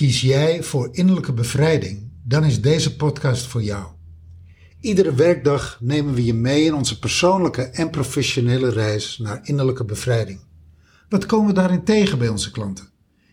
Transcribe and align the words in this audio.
Kies 0.00 0.20
jij 0.20 0.62
voor 0.62 0.88
innerlijke 0.92 1.32
bevrijding, 1.32 2.10
dan 2.24 2.44
is 2.44 2.60
deze 2.60 2.96
podcast 2.96 3.46
voor 3.46 3.62
jou. 3.62 3.86
Iedere 4.80 5.14
werkdag 5.14 5.78
nemen 5.80 6.14
we 6.14 6.24
je 6.24 6.34
mee 6.34 6.64
in 6.64 6.74
onze 6.74 6.98
persoonlijke 6.98 7.62
en 7.62 7.90
professionele 7.90 8.70
reis 8.70 9.18
naar 9.18 9.40
innerlijke 9.42 9.84
bevrijding. 9.84 10.40
Wat 11.08 11.26
komen 11.26 11.46
we 11.46 11.52
daarin 11.52 11.84
tegen 11.84 12.18
bij 12.18 12.28
onze 12.28 12.50
klanten? 12.50 12.88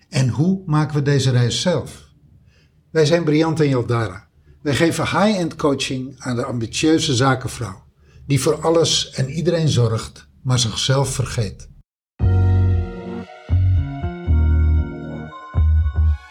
En 0.10 0.30
hoe 0.30 0.64
maken 0.66 0.96
we 0.96 1.02
deze 1.02 1.32
reis 1.32 1.62
zelf? 1.62 2.08
Wij 2.92 3.06
zijn 3.06 3.24
Briant 3.24 3.60
en 3.60 3.70
Jaldara. 3.70 4.28
Wij 4.62 4.76
geven 4.76 5.04
high-end 5.04 5.56
coaching 5.56 6.16
aan 6.18 6.36
de 6.36 6.46
ambitieuze 6.46 7.16
zakenvrouw, 7.16 7.84
die 8.26 8.42
voor 8.42 8.62
alles 8.62 9.10
en 9.10 9.30
iedereen 9.30 9.70
zorgt, 9.70 10.28
maar 10.44 10.60
zichzelf 10.60 11.14
vergeet. 11.14 11.70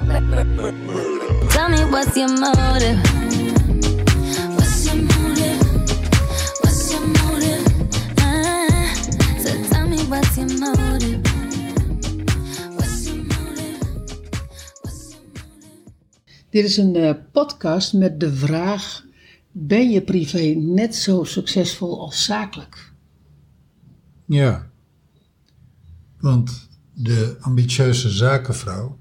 Tell 0.06 1.68
me 1.68 1.84
what's 1.90 2.14
your 2.16 2.28
motive? 2.28 2.98
What's 4.54 4.84
your 4.86 5.02
motive? 5.02 5.60
What's 6.60 6.92
your 6.92 7.06
motive? 7.06 7.64
Ah, 8.20 8.94
so 9.42 9.50
tell 9.70 9.88
me 9.88 9.98
what's 10.08 10.36
your 10.36 10.48
motive? 10.58 11.22
What's 12.76 13.06
your 13.06 13.16
motive? 13.16 13.80
What's 14.82 15.12
your 15.12 15.24
motive? 15.24 15.84
Dit 16.50 16.64
is 16.64 16.76
een 16.76 16.96
eh, 16.96 17.14
podcast 17.32 17.92
met 17.92 18.20
de 18.20 18.32
vraag: 18.34 19.04
ben 19.52 19.90
je 19.90 20.02
privé 20.02 20.54
net 20.56 20.94
zo 20.94 21.24
succesvol 21.24 22.00
als 22.00 22.24
zakelijk? 22.24 22.92
Ja, 24.26 24.70
want 26.20 26.68
de 26.92 27.36
ambitieuze 27.40 28.10
zakenvrouw, 28.10 28.98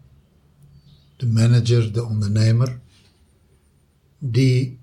de 1.25 1.31
manager, 1.31 1.91
de 1.91 2.05
ondernemer, 2.05 2.79
die 4.20 4.79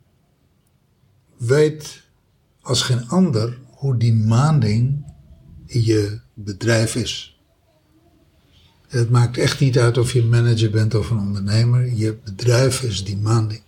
weet 1.36 2.02
als 2.60 2.82
geen 2.82 3.08
ander 3.08 3.58
hoe 3.70 3.96
demanding 3.96 5.04
je 5.66 6.20
bedrijf 6.34 6.94
is. 6.94 7.40
Het 8.88 9.10
maakt 9.10 9.38
echt 9.38 9.60
niet 9.60 9.78
uit 9.78 9.98
of 9.98 10.12
je 10.12 10.24
manager 10.24 10.70
bent 10.70 10.94
of 10.94 11.10
een 11.10 11.18
ondernemer, 11.18 11.92
je 11.94 12.16
bedrijf 12.24 12.82
is 12.82 13.04
demanding. 13.04 13.62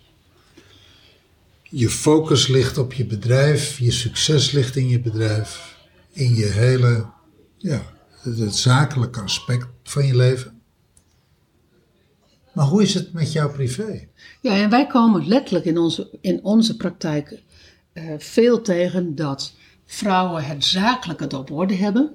Je 1.63 1.91
focus 1.91 2.47
ligt 2.47 2.79
op 2.79 2.93
je 2.93 3.07
bedrijf, 3.07 3.79
je 3.79 3.91
succes 3.91 4.51
ligt 4.51 4.77
in 4.77 4.89
je 4.89 5.01
bedrijf, 5.01 5.77
in 6.13 6.35
je 6.35 6.47
hele, 6.47 7.07
ja, 7.59 7.83
het 8.21 8.57
zakelijke 8.57 9.21
aspect 9.21 9.67
van 9.83 10.07
je 10.07 10.17
leven. 10.17 10.54
Maar 12.55 12.67
hoe 12.67 12.83
is 12.83 12.95
het 12.95 13.13
met 13.13 13.33
jouw 13.33 13.53
privé? 13.53 14.09
Ja, 14.41 14.57
en 14.57 14.71
wij 14.71 14.87
komen 14.87 15.27
letterlijk 15.27 15.65
in 15.65 15.79
onze, 15.79 16.19
in 16.21 16.45
onze 16.45 16.77
praktijk 16.77 17.43
eh, 17.93 18.15
veel 18.19 18.63
tegen 18.63 19.15
dat 19.15 19.55
vrouwen 19.85 20.45
het 20.45 20.65
zakelijke 20.65 21.23
het 21.23 21.33
op 21.35 21.51
orde 21.51 21.75
hebben. 21.75 22.11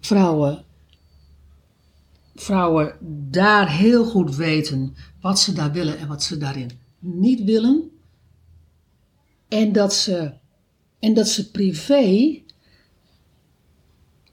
Vrouwen, 0.00 0.64
vrouwen 2.34 2.96
daar 3.30 3.70
heel 3.70 4.04
goed 4.04 4.36
weten 4.36 4.96
wat 5.20 5.40
ze 5.40 5.52
daar 5.52 5.72
willen 5.72 5.98
en 5.98 6.08
wat 6.08 6.22
ze 6.22 6.38
daarin 6.38 6.70
niet 6.98 7.44
willen. 7.44 7.90
En 9.48 9.72
dat 9.72 9.94
ze, 9.94 10.32
en 10.98 11.14
dat 11.14 11.28
ze 11.28 11.50
privé 11.50 12.38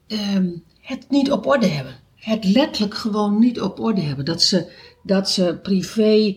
ehm, 0.06 0.50
het 0.80 1.10
niet 1.10 1.32
op 1.32 1.46
orde 1.46 1.66
hebben. 1.66 1.94
Het 2.14 2.44
letterlijk 2.44 2.94
gewoon 2.94 3.38
niet 3.38 3.60
op 3.60 3.80
orde 3.80 4.00
hebben. 4.00 4.24
Dat 4.24 4.42
ze, 4.42 4.72
dat 5.04 5.30
ze 5.30 5.58
privé 5.62 6.36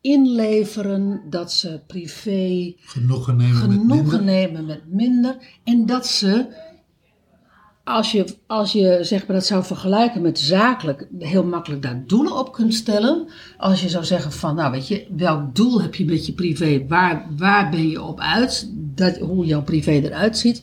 inleveren, 0.00 1.20
dat 1.30 1.52
ze 1.52 1.80
privé 1.86 2.74
Genoegen 2.76 3.36
nemen 3.36 3.68
met 3.68 3.84
minder? 3.84 4.22
nemen 4.22 4.66
met 4.66 4.82
minder. 4.86 5.36
En 5.64 5.86
dat 5.86 6.06
ze, 6.06 6.46
als 7.84 8.12
je, 8.12 8.36
als 8.46 8.72
je 8.72 8.98
zeg 9.02 9.26
maar, 9.26 9.36
dat 9.36 9.46
zou 9.46 9.64
vergelijken 9.64 10.22
met 10.22 10.38
zakelijk, 10.38 11.08
heel 11.18 11.44
makkelijk 11.44 11.82
daar 11.82 12.04
doelen 12.06 12.38
op 12.38 12.52
kunt 12.52 12.74
stellen. 12.74 13.28
Als 13.58 13.82
je 13.82 13.88
zou 13.88 14.04
zeggen 14.04 14.32
van, 14.32 14.54
nou 14.54 14.70
weet 14.70 14.88
je, 14.88 15.06
welk 15.16 15.54
doel 15.54 15.82
heb 15.82 15.94
je 15.94 16.04
met 16.04 16.26
je 16.26 16.32
privé? 16.32 16.84
Waar, 16.88 17.26
waar 17.36 17.70
ben 17.70 17.88
je 17.88 18.02
op 18.02 18.20
uit? 18.20 18.70
Dat, 18.74 19.16
hoe 19.18 19.46
jouw 19.46 19.62
privé 19.62 19.90
eruit 19.90 20.38
ziet. 20.38 20.62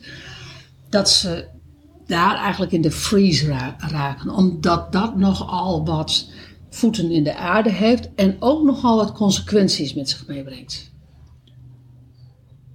Dat 0.89 1.09
ze 1.09 1.47
daar 2.07 2.35
eigenlijk 2.35 2.71
in 2.71 2.81
de 2.81 2.91
freeze 2.91 3.47
ra- 3.47 3.75
raken. 3.77 4.29
Omdat 4.29 4.91
dat 4.91 5.17
nogal 5.17 5.85
wat 5.85 6.29
voeten 6.71 7.11
in 7.11 7.23
de 7.23 7.35
aarde 7.35 7.71
heeft 7.71 8.09
en 8.15 8.35
ook 8.39 8.63
nogal 8.63 8.97
wat 8.97 9.11
consequenties 9.11 9.93
met 9.93 10.09
zich 10.09 10.27
meebrengt. 10.27 10.91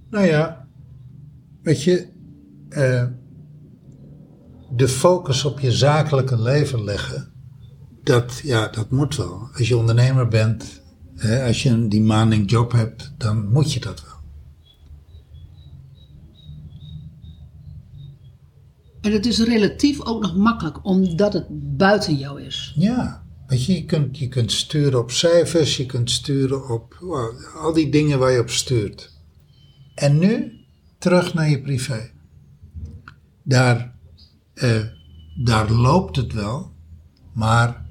Nou 0.09 0.25
ja, 0.25 0.67
weet 1.61 1.83
je, 1.83 2.07
eh, 2.69 3.05
de 4.75 4.87
focus 4.87 5.45
op 5.45 5.59
je 5.59 5.71
zakelijke 5.71 6.41
leven 6.41 6.83
leggen, 6.83 7.31
dat, 8.03 8.41
ja, 8.43 8.67
dat 8.67 8.91
moet 8.91 9.15
wel. 9.15 9.49
Als 9.53 9.67
je 9.67 9.77
ondernemer 9.77 10.27
bent, 10.27 10.81
hè, 11.15 11.47
als 11.47 11.63
je 11.63 11.69
een 11.69 11.89
demanding 11.89 12.49
job 12.49 12.71
hebt, 12.71 13.13
dan 13.17 13.51
moet 13.51 13.73
je 13.73 13.79
dat 13.79 14.03
wel. 14.03 14.15
En 19.01 19.11
het 19.11 19.25
is 19.25 19.39
relatief 19.39 20.01
ook 20.01 20.21
nog 20.21 20.35
makkelijk, 20.35 20.85
omdat 20.85 21.33
het 21.33 21.45
buiten 21.77 22.15
jou 22.15 22.41
is. 22.41 22.73
Ja, 22.75 23.26
weet 23.47 23.65
je, 23.65 23.73
je 23.73 23.85
kunt, 23.85 24.17
je 24.17 24.27
kunt 24.27 24.51
sturen 24.51 24.99
op 24.99 25.11
cijfers, 25.11 25.77
je 25.77 25.85
kunt 25.85 26.11
sturen 26.11 26.69
op 26.69 26.97
al 27.55 27.73
die 27.73 27.89
dingen 27.89 28.19
waar 28.19 28.31
je 28.31 28.39
op 28.39 28.49
stuurt. 28.49 29.15
En 29.95 30.17
nu 30.17 30.57
terug 30.97 31.33
naar 31.33 31.49
je 31.49 31.61
privé. 31.61 32.11
Daar, 33.43 33.95
eh, 34.53 34.83
daar 35.35 35.71
loopt 35.71 36.15
het 36.15 36.33
wel, 36.33 36.71
maar 37.33 37.85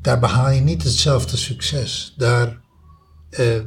daar 0.00 0.20
behaal 0.20 0.50
je 0.50 0.60
niet 0.60 0.82
hetzelfde 0.82 1.36
succes. 1.36 2.14
Daar 2.16 2.60
eh, 3.30 3.60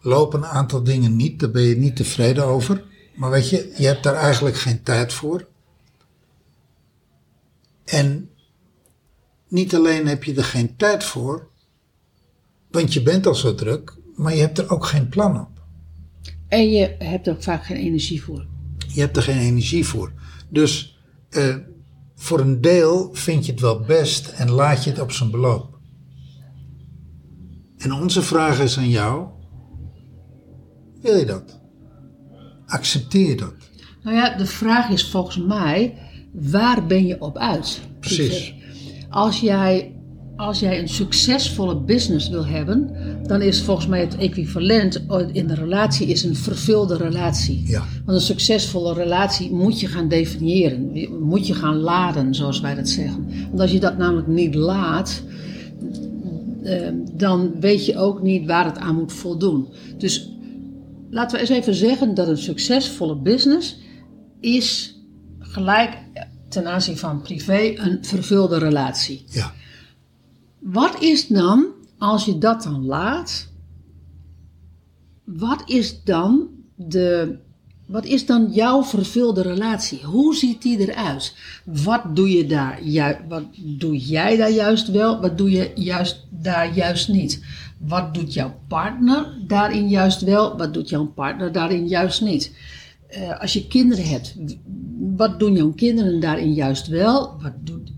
lopen 0.00 0.38
een 0.38 0.48
aantal 0.48 0.82
dingen 0.82 1.16
niet, 1.16 1.40
daar 1.40 1.50
ben 1.50 1.62
je 1.62 1.76
niet 1.76 1.96
tevreden 1.96 2.44
over. 2.44 2.84
Maar 3.16 3.30
weet 3.30 3.50
je, 3.50 3.74
je 3.76 3.86
hebt 3.86 4.02
daar 4.02 4.14
eigenlijk 4.14 4.56
geen 4.56 4.82
tijd 4.82 5.12
voor. 5.12 5.48
En 7.84 8.30
niet 9.54 9.74
alleen 9.74 10.06
heb 10.06 10.24
je 10.24 10.34
er 10.34 10.44
geen 10.44 10.76
tijd 10.76 11.04
voor, 11.04 11.48
want 12.70 12.92
je 12.92 13.02
bent 13.02 13.26
al 13.26 13.34
zo 13.34 13.54
druk, 13.54 13.96
maar 14.14 14.34
je 14.34 14.40
hebt 14.40 14.58
er 14.58 14.70
ook 14.70 14.86
geen 14.86 15.08
plan 15.08 15.40
op. 15.40 15.62
En 16.48 16.70
je 16.70 16.96
hebt 16.98 17.26
er 17.26 17.32
ook 17.32 17.42
vaak 17.42 17.64
geen 17.64 17.76
energie 17.76 18.22
voor. 18.22 18.46
Je 18.88 19.00
hebt 19.00 19.16
er 19.16 19.22
geen 19.22 19.38
energie 19.38 19.86
voor. 19.86 20.12
Dus 20.48 20.98
eh, 21.30 21.56
voor 22.16 22.40
een 22.40 22.60
deel 22.60 23.10
vind 23.12 23.46
je 23.46 23.52
het 23.52 23.60
wel 23.60 23.80
best 23.80 24.28
en 24.28 24.50
laat 24.50 24.84
je 24.84 24.90
het 24.90 25.00
op 25.00 25.12
zijn 25.12 25.30
beloop. 25.30 25.78
En 27.78 27.92
onze 27.92 28.22
vraag 28.22 28.60
is 28.60 28.78
aan 28.78 28.88
jou: 28.88 29.28
wil 31.00 31.16
je 31.16 31.24
dat? 31.24 31.60
Accepteer 32.66 33.28
je 33.28 33.36
dat? 33.36 33.54
Nou 34.02 34.16
ja, 34.16 34.36
de 34.36 34.46
vraag 34.46 34.88
is 34.88 35.10
volgens 35.10 35.38
mij, 35.38 35.98
waar 36.32 36.86
ben 36.86 37.06
je 37.06 37.20
op 37.20 37.36
uit? 37.36 37.80
Precies. 38.00 38.54
Als 39.14 39.40
jij, 39.40 39.92
als 40.36 40.60
jij 40.60 40.78
een 40.78 40.88
succesvolle 40.88 41.76
business 41.76 42.28
wil 42.28 42.46
hebben, 42.46 42.90
dan 43.22 43.42
is 43.42 43.62
volgens 43.62 43.86
mij 43.86 44.00
het 44.00 44.16
equivalent 44.16 45.04
in 45.32 45.46
de 45.46 45.54
relatie 45.54 46.06
is 46.06 46.24
een 46.24 46.36
vervulde 46.36 46.96
relatie. 46.96 47.62
Ja. 47.66 47.82
Want 48.04 48.18
een 48.18 48.24
succesvolle 48.24 48.94
relatie 48.94 49.52
moet 49.52 49.80
je 49.80 49.86
gaan 49.86 50.08
definiëren, 50.08 51.08
moet 51.20 51.46
je 51.46 51.54
gaan 51.54 51.76
laden, 51.76 52.34
zoals 52.34 52.60
wij 52.60 52.74
dat 52.74 52.88
zeggen. 52.88 53.26
Want 53.48 53.60
als 53.60 53.72
je 53.72 53.80
dat 53.80 53.98
namelijk 53.98 54.26
niet 54.26 54.54
laat, 54.54 55.22
eh, 56.62 56.88
dan 57.12 57.52
weet 57.60 57.86
je 57.86 57.98
ook 57.98 58.22
niet 58.22 58.46
waar 58.46 58.64
het 58.64 58.78
aan 58.78 58.94
moet 58.94 59.12
voldoen. 59.12 59.68
Dus 59.98 60.30
laten 61.10 61.36
we 61.36 61.40
eens 61.40 61.58
even 61.58 61.74
zeggen 61.74 62.14
dat 62.14 62.28
een 62.28 62.38
succesvolle 62.38 63.16
business 63.16 63.78
is 64.40 64.98
gelijk 65.38 66.03
ten 66.54 66.66
aanzien 66.66 66.98
van 66.98 67.20
privé 67.20 67.74
een 67.76 68.04
vervulde 68.04 68.58
relatie. 68.58 69.24
Ja. 69.28 69.52
Wat 70.58 71.00
is 71.00 71.26
dan, 71.26 71.66
als 71.98 72.24
je 72.24 72.38
dat 72.38 72.62
dan 72.62 72.84
laat, 72.84 73.48
wat 75.24 75.62
is 75.66 76.02
dan 76.04 76.48
de, 76.74 77.38
wat 77.86 78.04
is 78.04 78.26
dan 78.26 78.52
jouw 78.52 78.84
vervulde 78.84 79.42
relatie? 79.42 80.04
Hoe 80.04 80.34
ziet 80.34 80.62
die 80.62 80.78
eruit? 80.78 81.34
Wat 81.64 82.16
doe 82.16 82.30
je 82.30 82.46
daar, 82.46 82.80
wat 83.28 83.44
doe 83.54 83.96
jij 83.96 84.36
daar 84.36 84.50
juist 84.50 84.90
wel? 84.90 85.20
Wat 85.20 85.38
doe 85.38 85.50
je 85.50 85.70
juist 85.74 86.26
daar 86.30 86.74
juist 86.74 87.08
niet? 87.08 87.44
Wat 87.78 88.14
doet 88.14 88.34
jouw 88.34 88.54
partner 88.68 89.34
daarin 89.46 89.88
juist 89.88 90.20
wel? 90.20 90.56
Wat 90.56 90.74
doet 90.74 90.88
jouw 90.88 91.06
partner 91.06 91.52
daarin 91.52 91.88
juist 91.88 92.20
niet? 92.20 92.52
Eh, 93.14 93.40
als 93.40 93.52
je 93.52 93.66
kinderen 93.66 94.04
hebt, 94.08 94.36
wat 95.16 95.38
doen 95.38 95.52
jouw 95.56 95.72
kinderen 95.72 96.20
daarin 96.20 96.52
juist 96.52 96.86
wel? 96.86 97.32
Wat, 97.42 97.52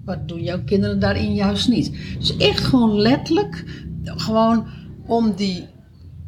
wat 0.04 0.28
doen 0.28 0.42
jouw 0.42 0.62
kinderen 0.64 1.00
daarin 1.00 1.34
juist 1.34 1.68
niet? 1.68 1.92
Dus 2.18 2.36
echt 2.36 2.64
gewoon 2.64 2.96
letterlijk 3.00 3.64
gewoon 4.04 4.66
om 5.06 5.32
die. 5.36 5.64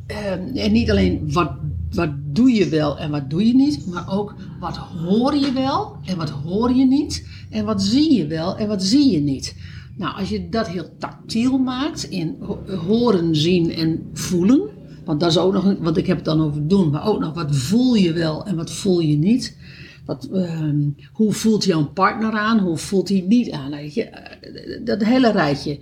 eh, 0.06 0.64
en 0.64 0.72
niet 0.72 0.90
alleen 0.90 1.32
wat, 1.32 1.50
wat 1.90 2.10
doe 2.32 2.50
je 2.52 2.68
wel 2.68 2.98
en 2.98 3.10
wat 3.10 3.30
doe 3.30 3.46
je 3.46 3.54
niet, 3.54 3.86
maar 3.86 4.12
ook 4.12 4.34
wat 4.60 4.76
hoor 4.76 5.34
je 5.36 5.52
wel 5.52 5.96
en 6.04 6.16
wat 6.16 6.30
hoor 6.30 6.72
je 6.74 6.86
niet. 6.86 7.26
En 7.50 7.64
wat 7.64 7.82
zie 7.82 8.14
je 8.14 8.26
wel 8.26 8.56
en 8.56 8.68
wat 8.68 8.82
zie 8.82 9.10
je 9.10 9.20
niet. 9.20 9.56
Nou, 9.96 10.16
als 10.18 10.28
je 10.28 10.48
dat 10.48 10.68
heel 10.68 10.96
tactiel 10.98 11.58
maakt 11.58 12.02
in 12.02 12.36
ho- 12.40 12.62
horen, 12.86 13.36
zien 13.36 13.70
en 13.72 14.08
voelen. 14.12 14.60
Want 15.08 15.20
dat 15.20 15.30
is 15.30 15.38
ook 15.38 15.52
nog, 15.52 15.74
want 15.80 15.96
ik 15.96 16.06
heb 16.06 16.16
het 16.16 16.24
dan 16.24 16.42
over 16.42 16.68
doen, 16.68 16.90
maar 16.90 17.06
ook 17.06 17.20
nog 17.20 17.34
wat 17.34 17.56
voel 17.56 17.94
je 17.94 18.12
wel 18.12 18.46
en 18.46 18.56
wat 18.56 18.70
voel 18.70 19.00
je 19.00 19.16
niet. 19.16 19.56
Wat, 20.04 20.28
ehm, 20.32 20.88
hoe 21.12 21.32
voelt 21.32 21.64
jouw 21.64 21.84
partner 21.84 22.32
aan, 22.32 22.58
hoe 22.58 22.76
voelt 22.76 23.08
hij 23.08 23.24
niet 23.28 23.50
aan? 23.50 23.94
Je? 23.94 24.04
Eh, 24.04 24.84
Dat 24.84 25.04
hele 25.04 25.30
rijtje. 25.32 25.80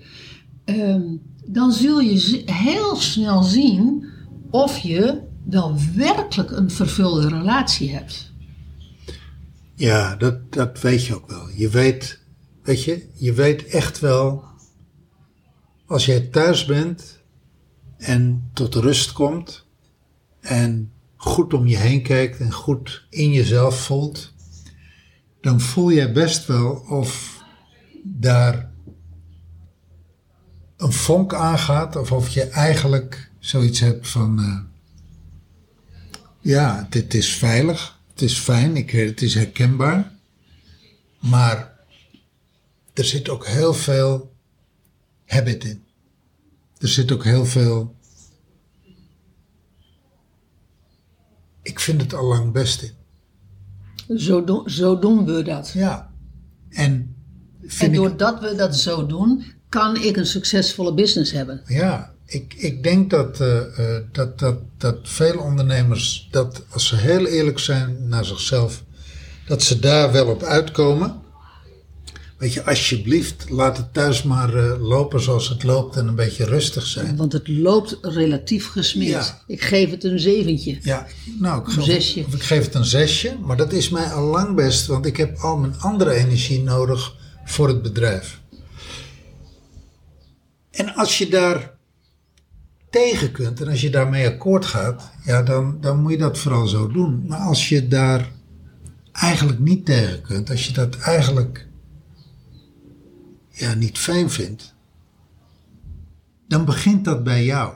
Ehm, 0.65 1.03
dan 1.47 1.73
zul 1.73 2.01
je 2.01 2.43
heel 2.45 2.97
snel 2.97 3.43
zien 3.43 4.07
of 4.51 4.79
je 4.79 5.21
wel 5.45 5.75
werkelijk 5.95 6.51
een 6.51 6.71
vervulde 6.71 7.29
relatie 7.29 7.91
hebt. 7.91 8.33
Ja, 9.75 10.17
dat, 10.17 10.53
dat 10.53 10.81
weet 10.81 11.05
je 11.05 11.15
ook 11.15 11.29
wel. 11.29 11.49
Je 11.57 11.69
weet, 11.69 12.21
weet 12.63 12.85
je, 12.85 13.09
je 13.15 13.33
weet 13.33 13.67
echt 13.67 14.01
wel, 14.01 14.45
als 15.87 16.07
jij 16.07 16.21
thuis 16.21 16.65
bent 16.65 17.16
en 17.97 18.51
tot 18.53 18.75
rust 18.75 19.13
komt 19.13 19.67
en 20.41 20.93
goed 21.17 21.55
om 21.55 21.67
je 21.67 21.77
heen 21.77 22.03
kijkt 22.03 22.41
en 22.41 22.53
goed 22.53 23.07
in 23.11 23.33
jezelf 23.33 23.81
voelt, 23.81 24.33
dan 25.41 25.61
voel 25.61 25.93
jij 25.93 26.13
best 26.13 26.47
wel 26.47 26.71
of 26.89 27.43
daar 28.03 28.71
een 30.77 30.93
vonk 30.93 31.35
aangaat 31.35 31.97
of 31.97 32.13
of 32.13 32.29
je 32.29 32.45
eigenlijk 32.45 33.31
zoiets 33.39 33.81
hebt 33.81 34.09
van, 34.09 34.39
eh, 34.39 34.61
ja, 36.41 36.87
dit 36.91 37.15
is 37.15 37.35
veilig, 37.35 38.01
het 38.11 38.23
is 38.23 38.39
fijn, 38.39 38.77
ik, 38.77 38.91
het 38.91 39.23
is 39.23 39.35
herkenbaar. 39.35 40.13
Maar 41.19 41.73
er 42.95 43.05
zit 43.05 43.29
ook 43.29 43.47
heel 43.47 43.75
veel 43.75 44.33
habit 45.27 45.65
in. 45.65 45.86
Er 46.79 46.89
zit 46.89 47.13
ook 47.13 47.25
heel 47.25 47.45
veel. 47.47 47.95
Ik 51.63 51.81
vind 51.81 52.01
het 52.01 52.15
al 52.15 52.25
lang 52.27 52.53
best 52.53 52.83
in. 52.83 52.95
Zo, 54.19 54.45
doen- 54.45 54.71
zo 54.71 54.99
doen 54.99 55.25
we 55.25 55.43
dat. 55.43 55.71
Ja. 55.75 56.11
En 56.69 57.15
En 57.79 57.87
ik. 57.91 57.95
doordat 57.95 58.41
we 58.41 58.55
dat 58.55 58.77
zo 58.77 59.07
doen, 59.07 59.45
kan 59.69 59.97
ik 59.97 60.17
een 60.17 60.27
succesvolle 60.27 60.95
business 60.95 61.33
hebben. 61.33 61.63
Ja, 61.67 62.15
ik, 62.27 62.55
ik 62.55 62.83
denk 62.83 63.11
dat, 63.11 63.41
eh, 63.41 63.97
eh, 63.97 64.03
dat, 64.13 64.39
dat, 64.39 64.59
dat 64.77 64.99
veel 65.03 65.39
ondernemers, 65.39 66.29
dat 66.31 66.63
als 66.71 66.87
ze 66.87 66.97
heel 66.97 67.27
eerlijk 67.27 67.59
zijn 67.59 68.09
naar 68.09 68.25
zichzelf, 68.25 68.85
dat 69.47 69.63
ze 69.63 69.79
daar 69.79 70.13
wel 70.13 70.27
op 70.27 70.43
uitkomen. 70.43 71.21
Weet 72.37 72.53
je, 72.53 72.65
alsjeblieft, 72.65 73.51
laat 73.51 73.77
het 73.77 73.93
thuis 73.93 74.23
maar 74.23 74.55
eh, 74.55 74.81
lopen 74.81 75.21
zoals 75.21 75.49
het 75.49 75.63
loopt 75.63 75.97
en 75.97 76.07
een 76.07 76.15
beetje 76.15 76.45
rustig 76.45 76.87
zijn. 76.87 77.17
Want 77.17 77.33
het 77.33 77.49
loopt 77.49 77.99
relatief 78.03 78.69
gesmeerd. 78.69 79.27
Ja. 79.27 79.43
Ik 79.47 79.63
geef 79.63 79.91
het 79.91 80.05
een 80.05 80.19
zeventje. 80.19 80.79
Ja, 80.83 81.07
nou, 81.39 81.61
ik 81.61 81.77
Een 81.77 81.83
zesje. 81.83 82.25
Of 82.27 82.35
ik 82.35 82.43
geef 82.43 82.65
het 82.65 82.75
een 82.75 82.85
zesje, 82.85 83.37
maar 83.41 83.57
dat 83.57 83.73
is 83.73 83.89
mij 83.89 84.05
al 84.05 84.25
lang 84.25 84.55
best, 84.55 84.87
want 84.87 85.07
ik 85.07 85.17
heb 85.17 85.37
al 85.37 85.57
mijn 85.57 85.79
andere 85.79 86.13
energie 86.13 86.63
nodig 86.63 87.15
voor 87.45 87.69
het 87.69 87.83
bedrijf. 87.83 88.41
En 90.71 90.95
als 90.95 91.19
je 91.19 91.29
daar 91.29 91.75
tegen 92.91 93.33
kunt 93.33 93.61
en 93.61 93.69
als 93.69 93.81
je 93.81 93.91
daarmee 93.91 94.27
akkoord 94.27 94.65
gaat, 94.65 95.11
ja, 95.25 95.43
dan, 95.43 95.79
dan 95.81 96.01
moet 96.01 96.11
je 96.13 96.19
dat 96.19 96.39
vooral 96.39 96.67
zo 96.67 96.89
doen. 96.89 97.25
Maar 97.27 97.39
als 97.39 97.69
je 97.69 97.89
daar 97.89 98.31
eigenlijk 99.13 99.59
niet 99.59 99.87
tegen 99.87 100.23
kunt, 100.23 100.51
als 100.51 100.67
je 100.67 100.73
dat 100.73 100.97
eigenlijk 100.97 101.66
ja, 103.57 103.75
niet 103.75 103.99
fijn 103.99 104.31
vindt, 104.31 104.75
dan 106.49 106.65
begint 106.65 107.05
dat 107.05 107.25
bij 107.25 107.45
jou. 107.45 107.75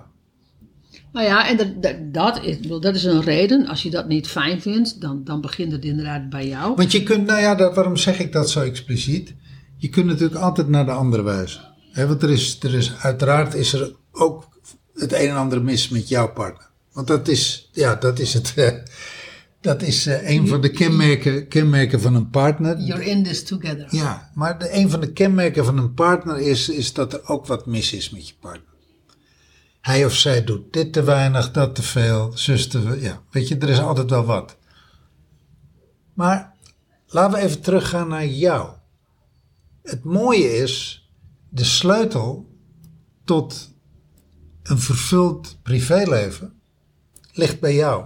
Nou 1.12 1.26
ja, 1.26 1.48
en 1.48 1.56
dat, 1.56 1.82
dat, 1.82 2.14
dat, 2.14 2.44
is, 2.44 2.58
dat 2.60 2.94
is 2.94 3.04
een 3.04 3.22
reden. 3.22 3.66
Als 3.66 3.82
je 3.82 3.90
dat 3.90 4.08
niet 4.08 4.28
fijn 4.28 4.60
vindt, 4.60 5.00
dan, 5.00 5.24
dan 5.24 5.40
begint 5.40 5.72
het 5.72 5.84
inderdaad 5.84 6.30
bij 6.30 6.48
jou. 6.48 6.74
Want 6.74 6.92
je 6.92 7.02
kunt, 7.02 7.26
nou 7.26 7.40
ja, 7.40 7.54
dat, 7.54 7.74
waarom 7.74 7.96
zeg 7.96 8.18
ik 8.18 8.32
dat 8.32 8.50
zo 8.50 8.60
expliciet? 8.60 9.34
Je 9.76 9.88
kunt 9.88 10.06
natuurlijk 10.06 10.40
altijd 10.40 10.68
naar 10.68 10.84
de 10.84 10.92
andere 10.92 11.22
wijzen. 11.22 11.60
Want 11.94 12.22
er 12.22 12.30
is, 12.30 12.58
er 12.62 12.74
is, 12.74 12.92
uiteraard 12.98 13.54
is 13.54 13.72
er 13.72 13.94
ook 14.12 14.48
het 14.94 15.12
een 15.12 15.28
en 15.28 15.36
ander 15.36 15.62
mis 15.62 15.88
met 15.88 16.08
jouw 16.08 16.32
partner. 16.32 16.68
Want 16.92 17.06
dat 17.06 17.28
is, 17.28 17.68
ja, 17.72 17.94
dat 17.94 18.18
is 18.18 18.34
het. 18.34 18.54
dat 19.60 19.82
is 19.82 20.06
eh, 20.06 20.30
een 20.30 20.48
van 20.48 20.60
de 20.60 20.70
kenmerken, 20.70 21.48
kenmerken 21.48 22.00
van 22.00 22.14
een 22.14 22.30
partner. 22.30 22.78
You're 22.80 23.04
in 23.04 23.24
this 23.24 23.44
together. 23.44 23.86
Ja, 23.90 24.30
maar 24.34 24.58
de, 24.58 24.74
een 24.74 24.90
van 24.90 25.00
de 25.00 25.12
kenmerken 25.12 25.64
van 25.64 25.78
een 25.78 25.94
partner 25.94 26.38
is, 26.38 26.68
is 26.68 26.92
dat 26.92 27.12
er 27.12 27.28
ook 27.28 27.46
wat 27.46 27.66
mis 27.66 27.92
is 27.92 28.10
met 28.10 28.28
je 28.28 28.34
partner. 28.40 28.68
Hij 29.80 30.04
of 30.04 30.14
zij 30.14 30.44
doet 30.44 30.72
dit 30.72 30.92
te 30.92 31.02
weinig, 31.02 31.50
dat 31.50 31.74
te 31.74 31.82
veel, 31.82 32.32
zus 32.34 32.68
te. 32.68 32.98
Ja, 33.00 33.22
weet 33.30 33.48
je, 33.48 33.58
er 33.58 33.68
is 33.68 33.80
altijd 33.80 34.10
wel 34.10 34.24
wat. 34.24 34.56
Maar 36.14 36.54
laten 37.06 37.38
we 37.38 37.44
even 37.44 37.60
teruggaan 37.60 38.08
naar 38.08 38.26
jou. 38.26 38.70
Het 39.82 40.04
mooie 40.04 40.56
is, 40.56 41.08
de 41.48 41.64
sleutel 41.64 42.48
tot 43.24 43.74
een 44.62 44.78
vervuld 44.78 45.58
privéleven 45.62 46.60
ligt 47.32 47.60
bij 47.60 47.74
jou. 47.74 48.04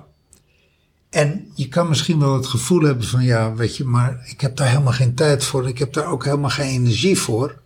En 1.14 1.50
je 1.54 1.68
kan 1.68 1.88
misschien 1.88 2.18
wel 2.18 2.34
het 2.34 2.46
gevoel 2.46 2.82
hebben 2.82 3.06
van 3.06 3.24
ja, 3.24 3.54
weet 3.54 3.76
je, 3.76 3.84
maar 3.84 4.26
ik 4.26 4.40
heb 4.40 4.56
daar 4.56 4.68
helemaal 4.68 4.92
geen 4.92 5.14
tijd 5.14 5.44
voor. 5.44 5.68
Ik 5.68 5.78
heb 5.78 5.92
daar 5.92 6.06
ook 6.06 6.24
helemaal 6.24 6.50
geen 6.50 6.68
energie 6.68 7.18
voor. 7.18 7.62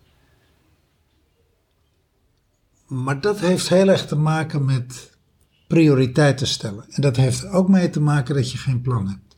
Maar 2.86 3.20
dat 3.20 3.40
heeft 3.40 3.68
heel 3.68 3.88
erg 3.88 4.06
te 4.06 4.16
maken 4.16 4.64
met 4.64 5.16
prioriteiten 5.66 6.46
stellen. 6.46 6.84
En 6.90 7.02
dat 7.02 7.16
heeft 7.16 7.46
ook 7.46 7.68
mee 7.68 7.90
te 7.90 8.00
maken 8.00 8.34
dat 8.34 8.52
je 8.52 8.58
geen 8.58 8.80
plan 8.80 9.08
hebt. 9.08 9.36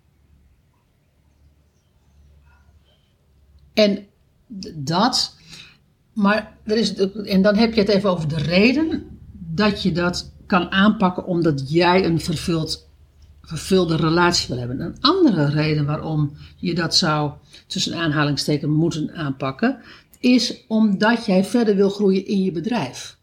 En 3.75 4.07
dat, 4.75 5.37
maar 6.13 6.57
er 6.65 6.77
is, 6.77 6.95
en 7.25 7.43
dan 7.43 7.57
heb 7.57 7.75
je 7.75 7.81
het 7.81 7.89
even 7.89 8.11
over 8.11 8.29
de 8.29 8.39
reden 8.39 9.19
dat 9.33 9.83
je 9.83 9.93
dat 9.93 10.33
kan 10.47 10.71
aanpakken 10.71 11.27
omdat 11.27 11.71
jij 11.71 12.05
een 12.05 12.21
vervuld, 12.21 12.90
vervulde 13.51 13.97
relatie 13.97 14.49
wil 14.49 14.59
hebben. 14.59 14.81
Een 14.81 14.97
andere 15.01 15.49
reden 15.49 15.87
waarom 15.87 16.37
je 16.57 16.75
dat 16.75 16.97
zou 16.97 17.33
tussen 17.67 17.95
aanhalingstekens 17.95 18.73
moeten 18.73 19.15
aanpakken, 19.15 19.79
is 20.19 20.65
omdat 20.69 21.27
jij 21.27 21.45
verder 21.45 21.77
wil 21.77 21.91
groeien 21.91 22.27
in 22.27 22.43
je 22.43 22.53
bedrijf. 22.53 23.19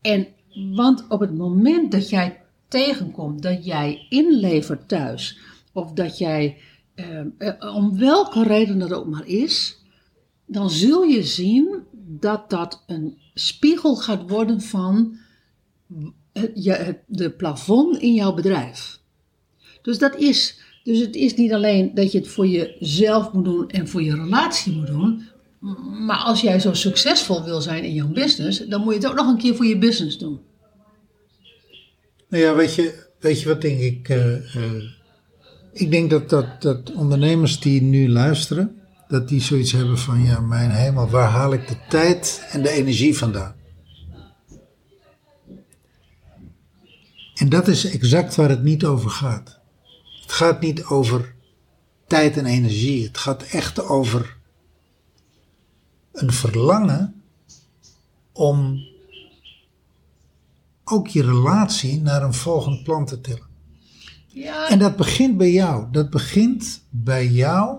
En 0.00 0.26
want 0.74 1.04
op 1.08 1.20
het 1.20 1.34
moment 1.34 1.92
dat 1.92 2.08
jij 2.08 2.40
tegenkomt 2.68 3.42
dat 3.42 3.64
jij 3.64 4.06
inlevert 4.08 4.88
thuis, 4.88 5.38
of 5.72 5.92
dat 5.92 6.18
jij, 6.18 6.56
eh, 6.94 7.20
eh, 7.38 7.74
om 7.76 7.98
welke 7.98 8.42
reden 8.42 8.78
dat 8.78 8.92
ook 8.92 9.06
maar 9.06 9.26
is, 9.26 9.78
dan 10.46 10.70
zul 10.70 11.02
je 11.02 11.22
zien 11.22 11.82
dat 11.92 12.50
dat 12.50 12.82
een 12.86 13.18
spiegel 13.34 13.96
gaat 13.96 14.30
worden 14.30 14.60
van 14.60 15.16
het, 16.32 16.50
je, 16.54 16.98
de 17.06 17.30
plafond 17.30 17.98
in 17.98 18.14
jouw 18.14 18.34
bedrijf. 18.34 19.04
Dus 19.86 19.98
dat 19.98 20.16
is, 20.16 20.58
dus 20.84 20.98
het 20.98 21.14
is 21.14 21.34
niet 21.34 21.52
alleen 21.52 21.94
dat 21.94 22.12
je 22.12 22.18
het 22.18 22.28
voor 22.28 22.46
jezelf 22.46 23.32
moet 23.32 23.44
doen 23.44 23.68
en 23.70 23.88
voor 23.88 24.02
je 24.02 24.14
relatie 24.14 24.72
moet 24.72 24.86
doen, 24.86 25.22
maar 26.06 26.16
als 26.16 26.40
jij 26.40 26.60
zo 26.60 26.72
succesvol 26.72 27.44
wil 27.44 27.60
zijn 27.60 27.84
in 27.84 27.94
jouw 27.94 28.08
business, 28.08 28.66
dan 28.68 28.80
moet 28.80 28.94
je 28.94 28.98
het 29.00 29.08
ook 29.08 29.16
nog 29.16 29.28
een 29.28 29.38
keer 29.38 29.54
voor 29.54 29.66
je 29.66 29.78
business 29.78 30.18
doen. 30.18 30.40
Nou 32.28 32.42
ja, 32.42 32.54
weet 32.54 32.74
je, 32.74 33.06
weet 33.18 33.40
je 33.40 33.48
wat 33.48 33.60
denk 33.60 33.80
ik? 33.80 34.08
eh, 34.08 34.34
ik 35.72 35.90
denk 35.90 36.10
dat, 36.10 36.30
dat, 36.30 36.62
dat 36.62 36.92
ondernemers 36.92 37.60
die 37.60 37.82
nu 37.82 38.08
luisteren, 38.08 38.80
dat 39.08 39.28
die 39.28 39.40
zoiets 39.40 39.72
hebben 39.72 39.98
van 39.98 40.24
ja, 40.24 40.40
mijn 40.40 40.70
hemel, 40.70 41.08
waar 41.08 41.30
haal 41.30 41.52
ik 41.52 41.68
de 41.68 41.76
tijd 41.88 42.46
en 42.50 42.62
de 42.62 42.70
energie 42.70 43.16
vandaan? 43.16 43.54
En 47.34 47.48
dat 47.48 47.68
is 47.68 47.90
exact 47.90 48.34
waar 48.34 48.48
het 48.48 48.62
niet 48.62 48.84
over 48.84 49.10
gaat. 49.10 49.64
Het 50.26 50.34
gaat 50.34 50.60
niet 50.60 50.84
over 50.84 51.34
tijd 52.06 52.36
en 52.36 52.46
energie. 52.46 53.06
Het 53.06 53.18
gaat 53.18 53.42
echt 53.42 53.82
over 53.82 54.36
een 56.12 56.32
verlangen 56.32 57.22
om 58.32 58.84
ook 60.84 61.08
je 61.08 61.22
relatie 61.22 62.00
naar 62.00 62.22
een 62.22 62.34
volgend 62.34 62.82
plan 62.82 63.06
te 63.06 63.20
tillen. 63.20 63.46
Ja, 64.26 64.68
En 64.68 64.78
dat 64.78 64.96
begint 64.96 65.36
bij 65.36 65.52
jou. 65.52 65.86
Dat 65.90 66.10
begint 66.10 66.82
bij 66.90 67.26
jou. 67.26 67.78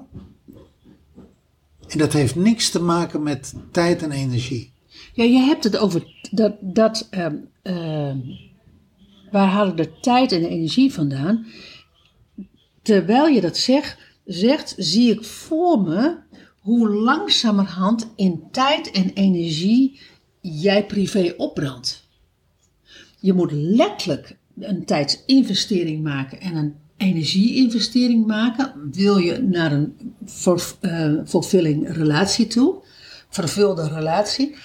En 1.88 1.98
dat 1.98 2.14
heeft 2.14 2.36
niks 2.36 2.70
te 2.70 2.82
maken 2.82 3.24
met 3.24 3.54
tijd 3.72 4.02
en 4.02 4.12
energie. 4.12 4.72
Ja, 5.14 5.24
je 5.24 5.40
hebt 5.40 5.64
het 5.64 5.78
over 5.78 6.14
dat, 6.32 6.56
dat 6.62 7.08
ehm, 7.10 7.36
ehm, 7.62 8.18
waar 9.32 9.48
halen 9.48 9.76
de 9.76 10.00
tijd 10.00 10.32
en 10.32 10.42
de 10.42 10.48
energie 10.48 10.94
vandaan? 10.94 11.46
Terwijl 12.88 13.28
je 13.28 13.42
dat 13.42 13.58
zegt, 13.58 13.98
zegt, 14.26 14.76
zie 14.78 15.12
ik 15.12 15.24
voor 15.24 15.82
me 15.82 16.18
hoe 16.60 16.90
langzamerhand 16.90 18.08
in 18.16 18.44
tijd 18.52 18.92
en 18.92 19.14
energie 19.14 20.00
jij 20.42 20.86
privé 20.86 21.34
opbrandt. 21.38 22.08
Je 23.20 23.34
moet 23.34 23.52
letterlijk 23.52 24.38
een 24.60 24.86
tijdsinvestering 24.86 26.04
maken 26.04 26.42
en 26.42 26.56
een 26.56 26.76
energieinvestering 26.98 28.26
maken. 28.26 28.90
Wil 28.92 29.18
je 29.18 29.42
naar 29.42 29.72
een 29.72 30.16
voor, 30.26 30.76
eh, 30.80 31.14
relatie 31.84 32.48
toe, 32.48 32.84
vervulde 33.30 33.88
relatie. 33.88 34.56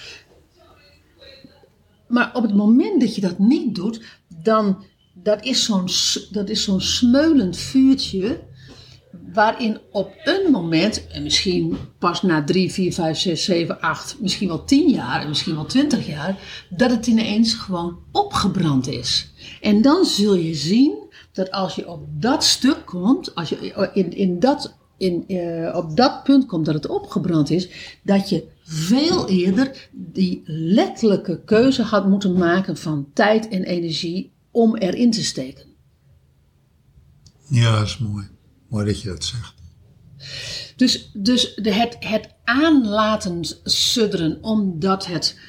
Maar 2.07 2.35
op 2.35 2.43
het 2.43 2.55
moment 2.55 3.01
dat 3.01 3.15
je 3.15 3.21
dat 3.21 3.39
niet 3.39 3.75
doet, 3.75 4.01
dan 4.43 4.83
dat 5.13 5.43
is 5.43 5.63
zo'n 5.63 5.89
zo'n 6.51 6.81
smeulend 6.81 7.57
vuurtje 7.57 8.39
waarin 9.33 9.79
op 9.91 10.11
een 10.23 10.51
moment, 10.51 11.07
en 11.07 11.23
misschien 11.23 11.77
pas 11.99 12.21
na 12.21 12.43
3, 12.43 12.71
4, 12.71 12.93
5, 12.93 13.17
6, 13.17 13.43
7, 13.43 13.81
8, 13.81 14.15
misschien 14.19 14.47
wel 14.47 14.63
10 14.63 14.89
jaar 14.89 15.21
en 15.21 15.27
misschien 15.27 15.55
wel 15.55 15.65
20 15.65 16.07
jaar, 16.07 16.37
dat 16.69 16.89
het 16.89 17.07
ineens 17.07 17.53
gewoon 17.53 17.97
opgebrand 18.11 18.87
is. 18.87 19.31
En 19.61 19.81
dan 19.81 20.05
zul 20.05 20.35
je 20.35 20.53
zien 20.53 20.93
dat 21.31 21.51
als 21.51 21.75
je 21.75 21.89
op 21.89 22.05
dat 22.09 22.43
stuk 22.43 22.85
komt, 22.85 23.35
als 23.35 23.49
je 23.49 23.91
in, 23.93 24.15
in 24.15 24.39
dat, 24.39 24.75
in, 24.97 25.27
eh, 25.27 25.75
op 25.75 25.97
dat 25.97 26.23
punt 26.23 26.45
komt 26.45 26.65
dat 26.65 26.73
het 26.73 26.87
opgebrand 26.87 27.49
is, 27.49 27.69
dat 28.03 28.29
je 28.29 28.47
veel 28.63 29.29
eerder 29.29 29.89
die 29.91 30.41
letterlijke 30.45 31.41
keuze 31.45 31.81
had 31.81 32.07
moeten 32.07 32.33
maken 32.33 32.77
van 32.77 33.07
tijd 33.13 33.47
en 33.47 33.63
energie 33.63 34.31
om 34.53 34.75
erin 34.75 35.11
te 35.11 35.23
steken. 35.23 35.65
Ja, 37.47 37.77
dat 37.77 37.87
is 37.87 37.97
mooi. 37.97 38.27
Mooi 38.69 38.85
dat 38.85 39.01
je 39.01 39.07
dat 39.07 39.23
zegt. 39.23 39.53
Dus, 40.75 41.09
dus 41.13 41.55
de, 41.55 41.73
het, 41.73 41.95
het 41.99 42.29
aan 42.43 42.87
laten 42.87 43.39
sudderen, 43.63 44.37
omdat 44.41 45.05
het, 45.05 45.39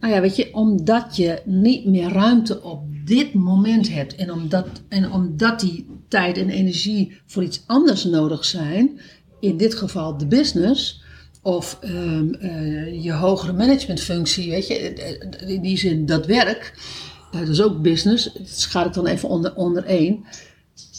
nou 0.00 0.14
ja, 0.14 0.20
weet 0.20 0.36
je, 0.36 0.54
omdat 0.54 1.16
je 1.16 1.42
niet 1.44 1.86
meer 1.86 2.12
ruimte 2.12 2.62
op 2.62 2.82
dit 3.04 3.34
moment 3.34 3.88
hebt 3.88 4.14
en 4.14 4.32
omdat, 4.32 4.66
en 4.88 5.12
omdat 5.12 5.60
die 5.60 5.86
tijd 6.08 6.36
en 6.36 6.50
energie 6.50 7.20
voor 7.26 7.42
iets 7.42 7.62
anders 7.66 8.04
nodig 8.04 8.44
zijn, 8.44 9.00
in 9.40 9.56
dit 9.56 9.74
geval 9.74 10.18
de 10.18 10.26
business 10.26 11.02
of 11.42 11.78
ehm, 11.80 12.32
eh, 12.34 13.02
je 13.04 13.12
hogere 13.12 13.52
managementfunctie, 13.52 14.50
weet 14.50 14.66
je, 14.66 14.74
eh, 14.74 15.48
in 15.48 15.62
die 15.62 15.78
zin 15.78 16.06
dat 16.06 16.26
werk, 16.26 16.72
eh, 16.74 17.09
dat 17.30 17.48
is 17.48 17.62
ook 17.62 17.82
business, 17.82 18.32
dat 18.32 18.48
schaar 18.48 18.86
ik 18.86 18.92
dan 18.92 19.06
even 19.06 19.28
onder, 19.28 19.54
onder 19.54 19.84
één. 19.84 20.24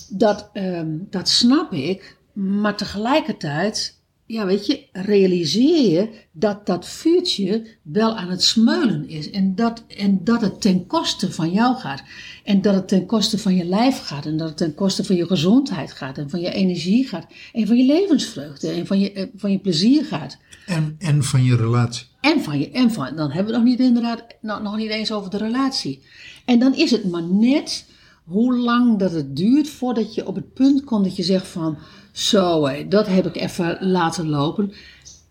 Dat, 0.10 0.50
ehm, 0.54 0.98
dat 1.10 1.30
snap 1.30 1.74
ik, 1.74 2.18
maar 2.34 2.78
tegelijkertijd, 2.78 4.00
ja, 4.26 4.46
weet 4.46 4.66
je, 4.66 4.88
realiseer 4.92 5.92
je 5.92 6.10
dat 6.32 6.66
dat 6.66 6.88
vuurtje 6.88 7.68
wel 7.82 8.16
aan 8.16 8.30
het 8.30 8.44
smeulen 8.44 9.10
is. 9.10 9.30
En 9.30 9.56
dat, 9.56 9.84
en 9.88 10.24
dat 10.24 10.42
het 10.42 10.62
ten 10.62 10.88
koste 10.88 11.32
van 11.32 11.52
jou 11.52 11.76
gaat. 11.76 12.04
En 12.44 12.62
dat 12.62 12.76
het 12.76 12.88
ten 12.88 13.06
koste 13.06 13.38
van 13.38 13.56
je 13.56 13.66
lijf 13.66 14.00
gaat. 14.00 14.26
En 14.26 14.38
dat 14.38 14.48
het 14.48 14.58
ten 14.58 14.74
koste 14.74 15.04
van 15.04 15.16
je 15.16 15.26
gezondheid 15.26 15.92
gaat. 15.92 16.18
En 16.18 16.30
van 16.30 16.40
je 16.40 16.52
energie 16.52 17.08
gaat. 17.08 17.26
En 17.54 17.68
van 17.68 17.78
je 17.78 17.86
levensvreugde. 17.86 18.70
En 18.70 18.88
van 18.88 19.00
je, 19.00 19.12
eh, 19.12 19.28
van 19.36 19.52
je 19.52 19.60
plezier 19.60 20.06
gaat. 20.06 20.38
En, 20.66 20.96
en 21.00 21.24
van 21.24 21.44
je 21.44 21.56
relatie. 21.56 22.11
En 22.22 22.44
van 22.44 22.60
je, 22.60 22.72
en 22.72 22.92
van, 22.92 23.16
dan 23.16 23.32
hebben 23.32 23.52
we 23.52 23.60
nog 23.60 23.68
niet 23.68 23.80
inderdaad, 23.80 24.24
nog, 24.42 24.62
nog 24.62 24.78
niet 24.78 24.90
eens 24.90 25.12
over 25.12 25.30
de 25.30 25.38
relatie. 25.38 26.04
En 26.46 26.60
dan 26.60 26.76
is 26.76 26.92
het 26.92 27.10
maar 27.10 27.24
net 27.24 27.86
hoe 28.24 28.58
lang 28.58 29.00
dat 29.00 29.12
het 29.12 29.36
duurt 29.36 29.70
voordat 29.70 30.16
je 30.16 30.28
op 30.28 30.36
het 30.36 30.54
punt 30.54 30.84
komt 30.84 31.04
dat 31.04 31.16
je 31.16 31.24
zegt 31.24 31.48
van, 31.48 31.78
zo 32.12 32.66
hé, 32.66 32.88
dat 32.88 33.08
heb 33.08 33.26
ik 33.26 33.36
even 33.36 33.78
laten 33.88 34.30
lopen. 34.30 34.72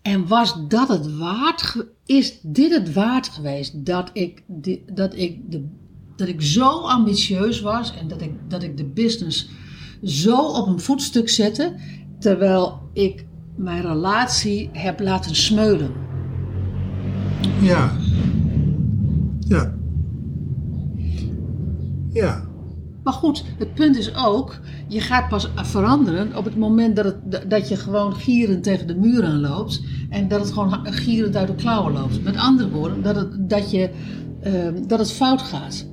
En 0.01 0.27
was 0.27 0.55
dat 0.67 0.87
het 0.87 1.17
waard, 1.17 1.85
is 2.05 2.39
dit 2.41 2.73
het 2.73 2.93
waard 2.93 3.27
geweest 3.27 3.85
dat 3.85 4.09
ik, 4.13 4.43
dat 4.93 5.15
ik, 5.15 5.51
de, 5.51 5.67
dat 6.15 6.27
ik 6.27 6.41
zo 6.41 6.69
ambitieus 6.69 7.61
was 7.61 7.95
en 7.95 8.07
dat 8.07 8.21
ik, 8.21 8.31
dat 8.47 8.63
ik 8.63 8.77
de 8.77 8.85
business 8.85 9.49
zo 10.03 10.37
op 10.37 10.67
een 10.67 10.79
voetstuk 10.79 11.29
zette, 11.29 11.75
terwijl 12.19 12.79
ik 12.93 13.25
mijn 13.55 13.81
relatie 13.81 14.69
heb 14.73 14.99
laten 14.99 15.35
smeulen. 15.35 16.10
Ja. 17.61 17.91
Ja. 19.39 19.73
Ja. 22.13 22.49
Maar 23.03 23.13
goed, 23.13 23.43
het 23.57 23.73
punt 23.73 23.97
is 23.97 24.15
ook, 24.15 24.59
je 24.87 24.99
gaat 24.99 25.29
pas 25.29 25.49
veranderen 25.55 26.37
op 26.37 26.45
het 26.45 26.57
moment 26.57 26.95
dat, 26.95 27.15
dat 27.47 27.69
je 27.69 27.75
gewoon 27.75 28.15
gierend 28.15 28.63
tegen 28.63 28.87
de 28.87 28.95
muur 28.95 29.23
aanloopt 29.23 29.81
en 30.09 30.27
dat 30.27 30.39
het 30.39 30.51
gewoon 30.51 30.93
gierend 30.93 31.35
uit 31.35 31.47
de 31.47 31.55
klauwen 31.55 31.93
loopt. 31.93 32.23
Met 32.23 32.37
andere 32.37 32.69
woorden, 32.69 33.01
dat 33.01 33.15
het, 33.15 33.49
dat 33.49 33.71
je, 33.71 33.89
ehm, 34.41 34.87
dat 34.87 34.99
het 34.99 35.11
fout 35.11 35.41
gaat. 35.41 35.85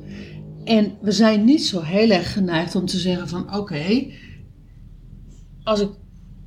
En 0.65 0.93
we 1.01 1.13
zijn 1.13 1.45
niet 1.45 1.67
zo 1.67 1.81
heel 1.81 2.11
erg 2.11 2.33
geneigd 2.33 2.75
om 2.75 2.87
te 2.87 2.99
zeggen 2.99 3.29
van 3.29 3.57
oké, 3.57 4.07
als 5.63 5.81
ik 5.81 5.91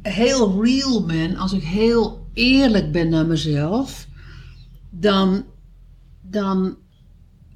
heel 0.01 0.63
real 0.63 1.05
ben, 1.05 1.35
als 1.35 1.53
ik 1.53 1.63
heel 1.63 2.27
eerlijk 2.33 2.91
ben 2.91 3.09
naar 3.09 3.25
mezelf, 3.25 4.07
dan, 4.91 5.43
dan 6.21 6.75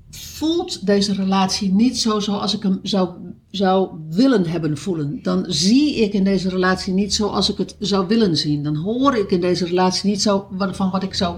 voelt 0.09 0.85
deze 0.85 1.13
relatie 1.13 1.73
niet 1.73 1.97
zo 1.97 2.19
zoals 2.19 2.55
ik 2.55 2.63
hem 2.63 2.79
zou, 2.83 3.09
zou 3.51 3.89
willen 4.09 4.45
hebben 4.45 4.77
voelen. 4.77 5.19
Dan 5.23 5.45
zie 5.47 5.95
ik 5.95 6.13
in 6.13 6.23
deze 6.23 6.49
relatie 6.49 6.93
niet 6.93 7.13
zoals 7.13 7.51
ik 7.51 7.57
het 7.57 7.75
zou 7.79 8.07
willen 8.07 8.37
zien. 8.37 8.63
Dan 8.63 8.75
hoor 8.75 9.15
ik 9.15 9.31
in 9.31 9.41
deze 9.41 9.65
relatie 9.65 10.09
niet 10.09 10.21
zo 10.21 10.47
van 10.71 10.91
wat 10.91 11.03
ik 11.03 11.13
zou 11.13 11.37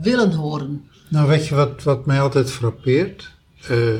willen 0.00 0.32
horen. 0.32 0.84
Nou, 1.08 1.28
weet 1.28 1.46
je 1.46 1.54
wat, 1.54 1.82
wat 1.82 2.06
mij 2.06 2.20
altijd 2.20 2.50
frappeert? 2.50 3.36
Eh, 3.68 3.94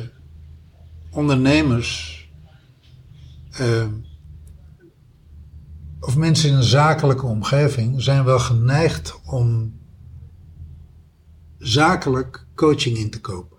ondernemers 1.10 2.18
eh, 3.50 3.86
of 6.00 6.16
mensen 6.16 6.48
in 6.48 6.54
een 6.54 6.62
zakelijke 6.62 7.26
omgeving 7.26 8.02
zijn 8.02 8.24
wel 8.24 8.38
geneigd 8.38 9.20
om 9.24 9.77
zakelijk 11.58 12.44
coaching 12.54 12.96
in 12.98 13.10
te 13.10 13.20
kopen. 13.20 13.56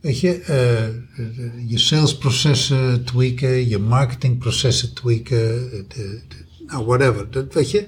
Weet 0.00 0.20
je, 0.20 0.40
eh, 0.40 1.68
je 1.70 1.78
salesprocessen 1.78 3.04
tweaken, 3.04 3.68
je 3.68 3.78
marketingprocessen 3.78 4.94
tweaken, 4.94 5.70
de, 5.70 5.84
de- 6.28 6.44
nou 6.66 6.84
whatever. 6.86 7.30
Dat, 7.30 7.54
weet 7.54 7.70
je, 7.70 7.86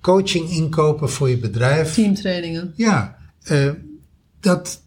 coaching 0.00 0.50
inkopen 0.50 1.10
voor 1.10 1.28
je 1.28 1.38
bedrijf. 1.38 1.94
Teamtrainingen. 1.94 2.72
Ja, 2.76 3.16
eh, 3.42 3.70
dat, 4.40 4.82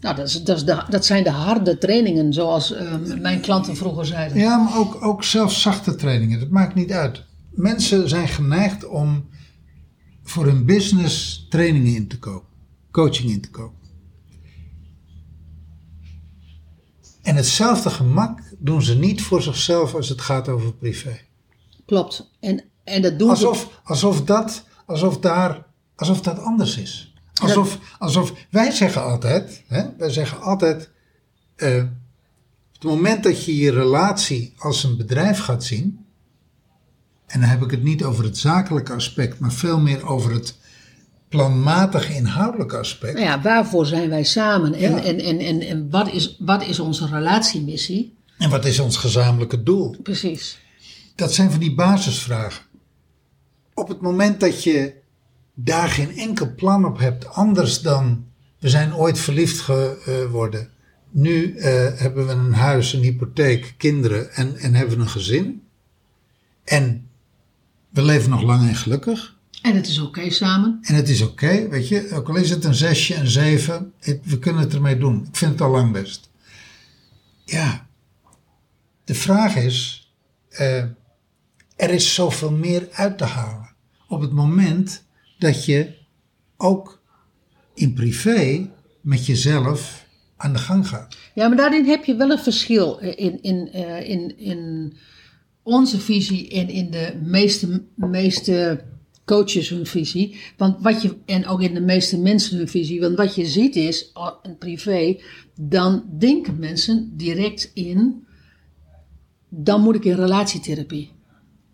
Nou, 0.00 0.16
dat, 0.16 0.26
is, 0.28 0.42
dat, 0.42 0.56
is 0.56 0.64
de, 0.64 0.82
dat 0.88 1.04
zijn 1.04 1.24
de 1.24 1.30
harde 1.30 1.78
trainingen, 1.78 2.32
zoals 2.32 2.72
eh, 2.72 2.94
mijn 3.20 3.40
klanten 3.40 3.76
vroeger 3.76 4.06
zeiden. 4.06 4.38
ja, 4.38 4.56
maar 4.56 4.78
ook, 4.78 5.04
ook 5.04 5.24
zelfs 5.24 5.62
zachte 5.62 5.94
trainingen, 5.94 6.40
dat 6.40 6.48
maakt 6.50 6.74
niet 6.74 6.92
uit. 6.92 7.24
Mensen 7.50 8.08
zijn 8.08 8.28
geneigd 8.28 8.86
om 8.86 9.28
voor 10.22 10.44
hun 10.44 10.64
business 10.64 11.46
trainingen 11.48 11.94
in 11.94 12.08
te 12.08 12.18
kopen, 12.18 12.48
coaching 12.90 13.30
in 13.30 13.40
te 13.40 13.50
kopen. 13.50 13.80
En 17.22 17.36
hetzelfde 17.36 17.90
gemak 17.90 18.40
doen 18.58 18.82
ze 18.82 18.98
niet 18.98 19.22
voor 19.22 19.42
zichzelf 19.42 19.94
als 19.94 20.08
het 20.08 20.20
gaat 20.20 20.48
over 20.48 20.74
privé. 20.74 21.20
Klopt. 21.86 22.30
En, 22.40 22.64
en 22.84 23.02
dat 23.02 23.18
doen 23.18 23.36
ze... 23.36 23.46
Alsof, 23.46 23.80
alsof, 23.84 24.24
dat, 24.24 24.64
alsof, 24.86 25.18
daar, 25.18 25.66
alsof 25.96 26.20
dat 26.20 26.38
anders 26.38 26.78
is. 26.78 27.14
Alsof, 27.42 27.78
alsof 27.98 28.32
wij 28.50 28.70
zeggen 28.70 29.04
altijd, 29.04 29.64
hè, 29.66 29.96
wij 29.96 30.10
zeggen 30.10 30.40
altijd, 30.40 30.90
eh, 31.56 31.76
op 31.76 32.72
het 32.72 32.82
moment 32.82 33.22
dat 33.22 33.44
je 33.44 33.56
je 33.56 33.70
relatie 33.70 34.54
als 34.58 34.84
een 34.84 34.96
bedrijf 34.96 35.38
gaat 35.38 35.64
zien, 35.64 36.01
en 37.32 37.40
dan 37.40 37.48
heb 37.48 37.62
ik 37.62 37.70
het 37.70 37.82
niet 37.82 38.04
over 38.04 38.24
het 38.24 38.38
zakelijke 38.38 38.92
aspect, 38.92 39.38
maar 39.38 39.52
veel 39.52 39.80
meer 39.80 40.06
over 40.06 40.32
het 40.32 40.56
planmatige 41.28 42.14
inhoudelijke 42.14 42.76
aspect. 42.76 43.14
Nou 43.14 43.26
ja, 43.26 43.42
waarvoor 43.42 43.86
zijn 43.86 44.08
wij 44.08 44.24
samen? 44.24 44.74
En, 44.74 44.80
Ja. 44.90 45.02
en, 45.02 45.20
en, 45.20 45.38
en, 45.38 45.60
en 45.60 45.90
wat, 45.90 46.12
is, 46.12 46.36
wat 46.38 46.62
is 46.62 46.80
onze 46.80 47.06
relatiemissie? 47.06 48.16
En 48.38 48.50
wat 48.50 48.64
is 48.64 48.78
ons 48.78 48.96
gezamenlijke 48.96 49.62
doel? 49.62 49.96
Precies. 50.02 50.58
Dat 51.14 51.34
zijn 51.34 51.50
van 51.50 51.60
die 51.60 51.74
basisvragen. 51.74 52.64
Op 53.74 53.88
het 53.88 54.00
moment 54.00 54.40
dat 54.40 54.62
je 54.62 54.94
daar 55.54 55.88
geen 55.88 56.16
enkel 56.16 56.54
plan 56.54 56.84
op 56.84 56.98
hebt, 56.98 57.26
anders 57.28 57.80
dan 57.80 58.24
we 58.58 58.68
zijn 58.68 58.94
ooit 58.94 59.18
verliefd 59.18 59.60
geworden. 59.60 60.70
Nu 61.10 61.56
eh, 61.56 61.64
hebben 61.94 62.26
we 62.26 62.32
een 62.32 62.52
huis, 62.52 62.92
een 62.92 63.02
hypotheek, 63.02 63.74
kinderen 63.76 64.32
en, 64.34 64.56
en 64.56 64.74
hebben 64.74 64.96
we 64.96 65.02
een 65.02 65.08
gezin. 65.10 65.62
En 66.64 67.06
we 67.92 68.02
leven 68.02 68.30
nog 68.30 68.42
lang 68.42 68.68
en 68.68 68.74
gelukkig. 68.74 69.36
En 69.62 69.74
het 69.76 69.86
is 69.86 69.98
oké 69.98 70.30
samen. 70.30 70.78
En 70.82 70.94
het 70.94 71.08
is 71.08 71.22
oké, 71.22 71.68
weet 71.68 71.88
je. 71.88 72.10
Ook 72.12 72.28
al 72.28 72.36
is 72.36 72.50
het 72.50 72.64
een 72.64 72.74
zesje, 72.74 73.14
een 73.14 73.26
zeven. 73.26 73.92
we 74.24 74.38
kunnen 74.38 74.62
het 74.62 74.74
ermee 74.74 74.98
doen. 74.98 75.26
Ik 75.28 75.36
vind 75.36 75.50
het 75.52 75.60
al 75.60 75.70
lang 75.70 75.92
best. 75.92 76.30
Ja. 77.44 77.86
De 79.04 79.14
vraag 79.14 79.56
is... 79.56 80.10
eh, 80.48 80.84
er 81.76 81.90
is 81.90 82.14
zoveel 82.14 82.52
meer 82.52 82.88
uit 82.92 83.18
te 83.18 83.24
halen. 83.24 83.70
Op 84.08 84.20
het 84.20 84.32
moment 84.32 85.04
dat 85.38 85.64
je 85.64 85.94
ook 86.56 87.00
in 87.74 87.92
privé 87.94 88.70
met 89.00 89.26
jezelf 89.26 90.06
aan 90.36 90.52
de 90.52 90.58
gang 90.58 90.88
gaat. 90.88 91.16
Ja, 91.34 91.48
maar 91.48 91.56
daarin 91.56 91.84
heb 91.86 92.04
je 92.04 92.14
wel 92.16 92.30
een 92.30 92.38
verschil 92.38 93.00
eh, 93.00 93.24
in, 93.24 93.42
in, 93.42 93.72
eh, 93.72 94.08
in, 94.08 94.38
in 94.38 94.92
onze 95.62 96.00
visie 96.00 96.48
en 96.48 96.68
in 96.68 96.90
de 96.90 97.20
meeste, 97.22 97.82
meeste 97.94 98.84
coaches 99.24 99.68
hun 99.68 99.86
visie. 99.86 100.36
Want 100.56 100.82
wat 100.82 101.02
je, 101.02 101.16
en 101.26 101.46
ook 101.46 101.62
in 101.62 101.74
de 101.74 101.80
meeste 101.80 102.18
mensen 102.18 102.56
hun 102.56 102.68
visie. 102.68 103.00
Want 103.00 103.16
wat 103.16 103.34
je 103.34 103.46
ziet 103.46 103.76
is, 103.76 104.12
in 104.42 104.58
privé, 104.58 105.20
dan 105.60 106.04
denken 106.18 106.58
mensen 106.58 107.12
direct 107.16 107.70
in, 107.74 108.26
dan 109.48 109.80
moet 109.80 109.94
ik 109.94 110.04
in 110.04 110.14
relatietherapie. 110.14 111.10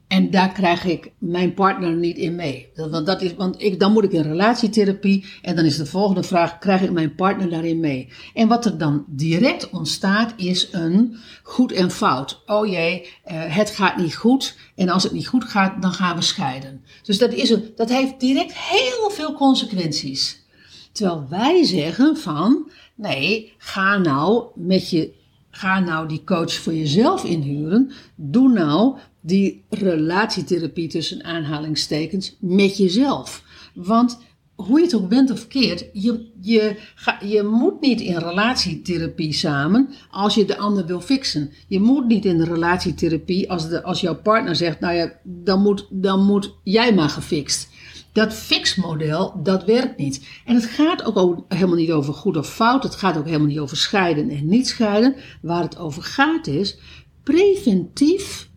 En 0.08 0.30
daar 0.30 0.52
krijg 0.52 0.84
ik 0.84 1.10
mijn 1.18 1.54
partner 1.54 1.96
niet 1.96 2.16
in 2.16 2.34
mee. 2.34 2.68
Want, 2.74 3.06
dat 3.06 3.22
is, 3.22 3.34
want 3.34 3.62
ik, 3.62 3.80
dan 3.80 3.92
moet 3.92 4.04
ik 4.04 4.12
in 4.12 4.22
relatietherapie. 4.22 5.24
En 5.42 5.56
dan 5.56 5.64
is 5.64 5.76
de 5.76 5.86
volgende 5.86 6.22
vraag: 6.22 6.58
krijg 6.58 6.82
ik 6.82 6.90
mijn 6.90 7.14
partner 7.14 7.50
daarin 7.50 7.80
mee? 7.80 8.08
En 8.34 8.48
wat 8.48 8.64
er 8.64 8.78
dan 8.78 9.04
direct 9.06 9.70
ontstaat, 9.70 10.32
is 10.36 10.68
een 10.72 11.16
goed 11.42 11.72
en 11.72 11.90
fout. 11.90 12.42
Oh 12.46 12.66
jee, 12.66 13.08
eh, 13.24 13.56
het 13.56 13.70
gaat 13.70 13.96
niet 13.96 14.14
goed. 14.14 14.56
En 14.76 14.88
als 14.88 15.02
het 15.02 15.12
niet 15.12 15.28
goed 15.28 15.44
gaat, 15.44 15.82
dan 15.82 15.92
gaan 15.92 16.16
we 16.16 16.22
scheiden. 16.22 16.84
Dus 17.02 17.18
dat, 17.18 17.32
is 17.32 17.50
een, 17.50 17.72
dat 17.76 17.88
heeft 17.88 18.20
direct 18.20 18.52
heel 18.54 19.10
veel 19.10 19.32
consequenties. 19.32 20.46
Terwijl 20.92 21.26
wij 21.28 21.64
zeggen 21.64 22.16
van, 22.16 22.70
nee, 22.94 23.52
ga 23.58 23.98
nou 23.98 24.44
met 24.54 24.90
je, 24.90 25.12
ga 25.50 25.80
nou 25.80 26.08
die 26.08 26.24
coach 26.24 26.52
voor 26.52 26.74
jezelf 26.74 27.24
inhuren. 27.24 27.92
Doe 28.14 28.48
nou 28.48 28.98
die 29.28 29.64
relatietherapie 29.68 30.88
tussen 30.88 31.24
aanhalingstekens 31.24 32.36
met 32.40 32.76
jezelf. 32.76 33.42
Want 33.74 34.18
hoe 34.54 34.78
je 34.78 34.84
het 34.84 34.94
ook 34.94 35.08
bent 35.08 35.30
of 35.30 35.46
keert, 35.46 35.84
je, 35.92 36.30
je, 36.40 36.76
ga, 36.94 37.18
je 37.24 37.42
moet 37.42 37.80
niet 37.80 38.00
in 38.00 38.16
relatietherapie 38.16 39.32
samen 39.32 39.88
als 40.10 40.34
je 40.34 40.44
de 40.44 40.56
ander 40.56 40.86
wil 40.86 41.00
fixen. 41.00 41.52
Je 41.66 41.80
moet 41.80 42.06
niet 42.06 42.24
in 42.24 42.38
de 42.38 42.44
relatietherapie 42.44 43.50
als, 43.50 43.68
de, 43.68 43.82
als 43.82 44.00
jouw 44.00 44.16
partner 44.16 44.56
zegt, 44.56 44.80
nou 44.80 44.94
ja, 44.94 45.12
dan 45.24 45.62
moet, 45.62 45.86
dan 45.90 46.24
moet 46.24 46.54
jij 46.62 46.94
maar 46.94 47.10
gefixt. 47.10 47.68
Dat 48.12 48.32
fixmodel, 48.32 49.40
dat 49.42 49.64
werkt 49.64 49.98
niet. 49.98 50.26
En 50.44 50.54
het 50.54 50.64
gaat 50.64 51.04
ook 51.04 51.44
helemaal 51.48 51.76
niet 51.76 51.92
over 51.92 52.14
goed 52.14 52.36
of 52.36 52.48
fout. 52.54 52.82
Het 52.82 52.94
gaat 52.94 53.16
ook 53.16 53.26
helemaal 53.26 53.46
niet 53.46 53.58
over 53.58 53.76
scheiden 53.76 54.30
en 54.30 54.48
niet 54.48 54.68
scheiden. 54.68 55.14
Waar 55.42 55.62
het 55.62 55.78
over 55.78 56.02
gaat 56.02 56.46
is 56.46 56.78
preventief 57.22 58.47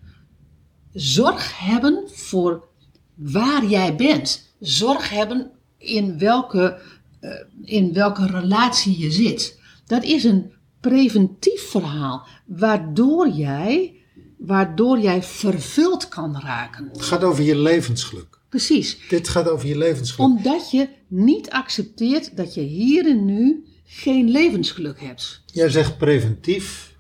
zorg 0.94 1.60
hebben 1.60 2.04
voor 2.08 2.68
waar 3.16 3.66
jij 3.66 3.96
bent. 3.96 4.54
Zorg 4.60 5.10
hebben 5.10 5.52
in 5.78 6.18
welke, 6.20 6.82
eh, 7.20 7.32
in 7.64 7.94
welke 7.94 8.26
relatie 8.26 9.00
je 9.00 9.12
zit. 9.12 9.60
Dat 9.86 10.04
is 10.04 10.24
een 10.24 10.52
preventief 10.80 11.70
verhaal, 11.70 12.28
waardoor 12.46 13.30
jij, 13.30 13.96
waardoor 14.38 15.00
jij 15.00 15.24
vervuld 15.24 16.10
kan 16.10 16.40
raken. 16.40 16.90
Het 16.92 17.02
gaat 17.02 17.24
over 17.24 17.44
je 17.44 17.58
levensgeluk. 17.58 18.40
Precies. 18.50 18.98
Dit 19.10 19.30
gaat 19.30 19.50
over 19.50 19.68
je 19.68 19.78
levensgeluk. 19.78 20.30
Omdat 20.30 20.72
je 20.72 20.90
niet 21.08 21.50
accepteert 21.50 22.38
dat 22.38 22.54
je 22.54 22.62
hier 22.62 23.10
en 23.10 23.26
nu 23.26 23.66
geen 23.86 24.30
levensgeluk 24.30 25.02
hebt. 25.02 25.42
Jij 25.46 25.70
zegt 25.70 25.98
preventief. 25.98 26.91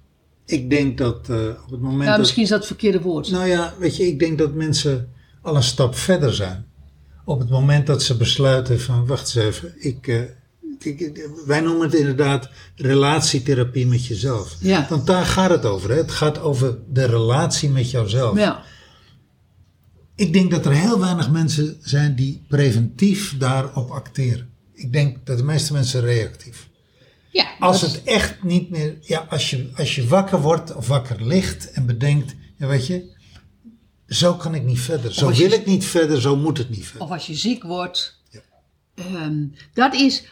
Ik 0.51 0.69
denk 0.69 0.97
dat 0.97 1.29
eh, 1.29 1.37
op 1.65 1.71
het 1.71 1.79
moment 1.81 1.97
Nou, 1.97 2.09
dat... 2.09 2.17
misschien 2.19 2.43
is 2.43 2.49
dat 2.49 2.57
het 2.57 2.67
verkeerde 2.67 3.01
woord. 3.01 3.31
Nou 3.31 3.47
ja, 3.47 3.73
weet 3.79 3.95
je, 3.97 4.07
ik 4.07 4.19
denk 4.19 4.37
dat 4.37 4.53
mensen 4.53 5.09
al 5.41 5.55
een 5.55 5.63
stap 5.63 5.95
verder 5.95 6.33
zijn. 6.33 6.65
Op 7.25 7.39
het 7.39 7.49
moment 7.49 7.87
dat 7.87 8.03
ze 8.03 8.17
besluiten 8.17 8.79
van, 8.81 9.05
wacht 9.05 9.35
eens 9.35 9.45
even, 9.45 9.73
ik, 9.77 10.07
eh, 10.07 10.19
ik- 10.79 10.99
ik- 10.99 11.29
wij 11.45 11.59
noemen 11.61 11.81
het 11.89 11.93
inderdaad 11.99 12.49
relatietherapie 12.75 13.87
met 13.87 14.05
jezelf. 14.05 14.55
Ja. 14.59 14.85
Want 14.89 15.07
daar 15.07 15.25
gaat 15.25 15.49
het 15.49 15.65
over. 15.65 15.89
Hè? 15.89 15.95
Het 15.95 16.11
gaat 16.11 16.39
over 16.39 16.77
de 16.89 17.05
relatie 17.05 17.69
met 17.69 17.91
jouzelf. 17.91 18.37
Ja. 18.37 18.63
Ik 20.15 20.33
denk 20.33 20.51
dat 20.51 20.65
er 20.65 20.71
heel 20.73 20.99
weinig 20.99 21.31
mensen 21.31 21.77
zijn 21.81 22.15
die 22.15 22.43
preventief 22.47 23.37
daarop 23.37 23.89
acteren. 23.89 24.49
Ik 24.73 24.93
denk 24.93 25.25
dat 25.25 25.37
de 25.37 25.43
meeste 25.43 25.73
mensen 25.73 26.01
reactief. 26.01 26.69
Ja, 27.31 27.45
Als 27.59 27.81
het 27.81 28.03
echt 28.03 28.43
niet 28.43 28.69
meer, 28.69 28.97
ja, 29.01 29.25
als 29.29 29.49
je, 29.49 29.69
als 29.75 29.95
je 29.95 30.07
wakker 30.07 30.41
wordt 30.41 30.75
of 30.75 30.87
wakker 30.87 31.25
ligt 31.25 31.71
en 31.71 31.85
bedenkt, 31.85 32.35
ja, 32.57 32.67
weet 32.67 32.87
je, 32.87 33.15
zo 34.07 34.33
kan 34.33 34.55
ik 34.55 34.63
niet 34.63 34.79
verder. 34.79 35.13
Zo 35.13 35.31
je- 35.31 35.37
wil 35.37 35.51
ik 35.51 35.65
niet 35.65 35.85
verder, 35.85 36.21
zo 36.21 36.35
moet 36.35 36.57
het 36.57 36.69
niet 36.69 36.85
verder. 36.85 37.01
Of 37.07 37.11
als 37.13 37.27
je 37.27 37.35
ziek 37.35 37.63
wordt. 37.63 38.19
Ja. 38.29 38.39
Ehm, 38.95 39.45
dat 39.73 39.93
is 39.93 40.23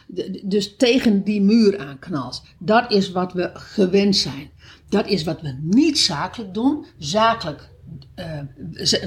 dus 0.42 0.76
tegen 0.76 1.24
die 1.24 1.40
muur 1.40 1.78
aanknalt. 1.78 2.42
Dat 2.58 2.92
is 2.92 3.10
wat 3.12 3.32
we 3.32 3.50
gewend 3.54 4.16
zijn. 4.16 4.50
Dat 4.88 5.06
is 5.06 5.24
wat 5.24 5.40
we 5.40 5.58
niet 5.62 5.98
zakelijk 5.98 6.54
doen. 6.54 6.86
Zakelijk 6.98 7.68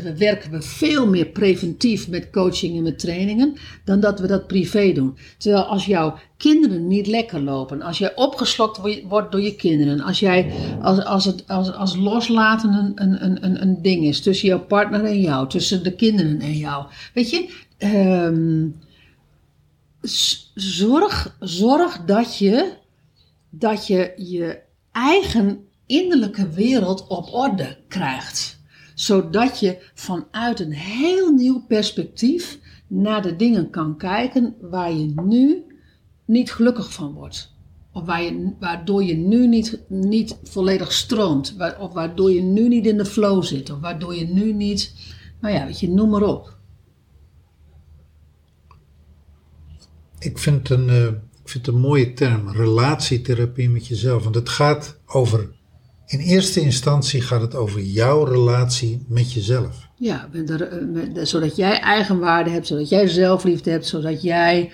we 0.03 0.13
werken 0.17 0.51
we 0.51 0.61
veel 0.61 1.07
meer 1.07 1.25
preventief 1.25 2.07
met 2.07 2.29
coaching 2.29 2.77
en 2.77 2.83
met 2.83 2.99
trainingen 2.99 3.55
dan 3.85 3.99
dat 3.99 4.19
we 4.19 4.27
dat 4.27 4.47
privé 4.47 4.91
doen. 4.93 5.17
Terwijl 5.37 5.63
als 5.63 5.85
jouw 5.85 6.17
kinderen 6.37 6.87
niet 6.87 7.07
lekker 7.07 7.41
lopen, 7.41 7.81
als 7.81 7.97
jij 7.97 8.15
opgeslokt 8.15 8.77
wo- 8.77 9.07
wordt 9.07 9.31
door 9.31 9.41
je 9.41 9.55
kinderen, 9.55 10.01
als, 10.01 10.19
jij, 10.19 10.51
als, 10.81 11.03
als, 11.05 11.25
het, 11.25 11.47
als, 11.47 11.73
als 11.73 11.95
loslaten 11.95 12.73
een, 12.73 12.91
een, 13.25 13.43
een- 13.45 13.61
een, 13.61 13.81
ding 13.81 14.03
is 14.05 14.21
tussen 14.21 14.47
jouw 14.47 14.65
partner 14.65 15.05
en 15.05 15.19
jou, 15.21 15.49
tussen 15.49 15.83
de 15.83 15.95
kinderen 15.95 16.39
en 16.39 16.57
jou. 16.57 16.85
Weet 17.13 17.29
je, 17.29 17.49
ehm, 17.77 18.67
zorg, 20.53 21.35
zorg 21.39 21.97
dat 22.05 22.37
je, 22.37 22.71
dat 23.49 23.87
je 23.87 24.13
je 24.17 24.59
eigen 24.91 25.65
innerlijke 25.85 26.49
wereld 26.49 27.07
op 27.07 27.33
orde 27.33 27.77
krijgt. 27.87 28.61
Zodat 28.95 29.59
je 29.59 29.91
vanuit 29.93 30.59
een 30.59 30.73
heel 30.73 31.31
nieuw 31.31 31.65
perspectief 31.67 32.59
naar 32.87 33.21
de 33.21 33.35
dingen 33.35 33.69
kan 33.69 33.97
kijken 33.97 34.55
waar 34.61 34.93
je 34.93 35.13
nu 35.25 35.63
niet 36.25 36.51
gelukkig 36.51 36.93
van 36.93 37.13
wordt. 37.13 37.51
Of 37.91 38.05
waar 38.05 38.23
je, 38.23 38.53
waardoor 38.59 39.03
je 39.03 39.15
nu 39.15 39.47
niet, 39.47 39.79
niet 39.87 40.37
volledig 40.43 40.91
stroomt. 40.91 41.55
Of 41.79 41.93
waardoor 41.93 42.31
je 42.31 42.41
nu 42.41 42.67
niet 42.67 42.85
in 42.85 42.97
de 42.97 43.05
flow 43.05 43.43
zit. 43.43 43.69
Of 43.69 43.79
waardoor 43.79 44.15
je 44.15 44.25
nu 44.25 44.53
niet, 44.53 44.93
nou 45.41 45.53
ja, 45.53 45.65
weet 45.65 45.79
je, 45.79 45.89
noem 45.89 46.09
maar 46.09 46.21
op. 46.21 46.57
Ik 50.19 50.37
vind, 50.37 50.69
een, 50.69 50.89
eh, 50.89 51.07
ik 51.07 51.49
vind 51.49 51.65
het 51.65 51.75
een 51.75 51.81
mooie 51.81 52.13
term, 52.13 52.49
relatietherapie 52.49 53.69
met 53.69 53.87
jezelf. 53.87 54.23
Want 54.23 54.35
het 54.35 54.49
gaat 54.49 54.99
over, 55.05 55.49
in 56.13 56.19
eerste 56.19 56.59
instantie 56.61 57.21
gaat 57.21 57.41
het 57.41 57.55
over 57.55 57.81
jouw 57.81 58.23
relatie 58.23 59.05
met 59.07 59.33
jezelf. 59.33 59.87
Ja, 59.95 60.29
met 60.31 60.47
de- 60.47 60.65
eh, 60.65 60.85
met 60.87 61.15
de- 61.15 61.25
zodat 61.25 61.55
jij 61.55 61.79
eigenwaarde 61.79 62.49
hebt, 62.49 62.67
zodat 62.67 62.89
jij 62.89 63.07
zelfliefde 63.07 63.71
hebt, 63.71 63.87
zodat 63.87 64.21
jij 64.21 64.71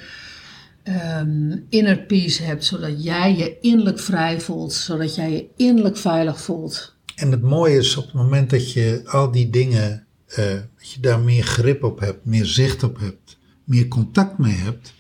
ehm, 0.84 1.58
inner 1.70 2.00
peace 2.00 2.44
hebt, 2.44 2.66
zodat 2.66 3.04
jij 3.04 3.36
je 3.38 3.58
innerlijk 3.62 4.00
vrij 4.00 4.42
voelt, 4.42 4.74
zodat 4.74 5.16
jij 5.16 5.32
je 5.32 5.46
innerlijk 5.56 5.98
veilig 5.98 6.42
voelt. 6.42 6.96
En 7.16 7.32
het 7.32 7.42
mooie 7.42 7.78
is 7.78 7.98
op 7.98 8.04
het 8.06 8.14
moment 8.14 8.50
dat 8.50 8.72
je 8.72 9.02
al 9.06 9.32
die 9.32 9.50
dingen, 9.50 10.06
eh, 10.28 10.46
dat 10.78 10.92
je 10.92 11.00
daar 11.00 11.20
meer 11.20 11.44
grip 11.44 11.84
op 11.84 12.00
hebt, 12.00 12.26
meer 12.26 12.46
zicht 12.46 12.84
op 12.84 13.00
hebt, 13.00 13.38
meer 13.64 13.88
contact 13.88 14.38
mee 14.38 14.54
hebt, 14.56 14.94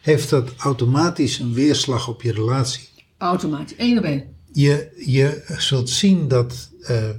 heeft 0.00 0.30
dat 0.30 0.50
automatisch 0.56 1.38
een 1.38 1.52
weerslag 1.52 2.08
op 2.08 2.22
je 2.22 2.32
relatie. 2.32 2.88
Automatisch, 3.18 3.76
één 3.76 3.98
op 3.98 4.04
één. 4.04 4.24
Je, 4.52 5.02
je 5.06 5.44
zult 5.58 5.90
zien 5.90 6.28
dat 6.28 6.70
eh, 6.82 7.10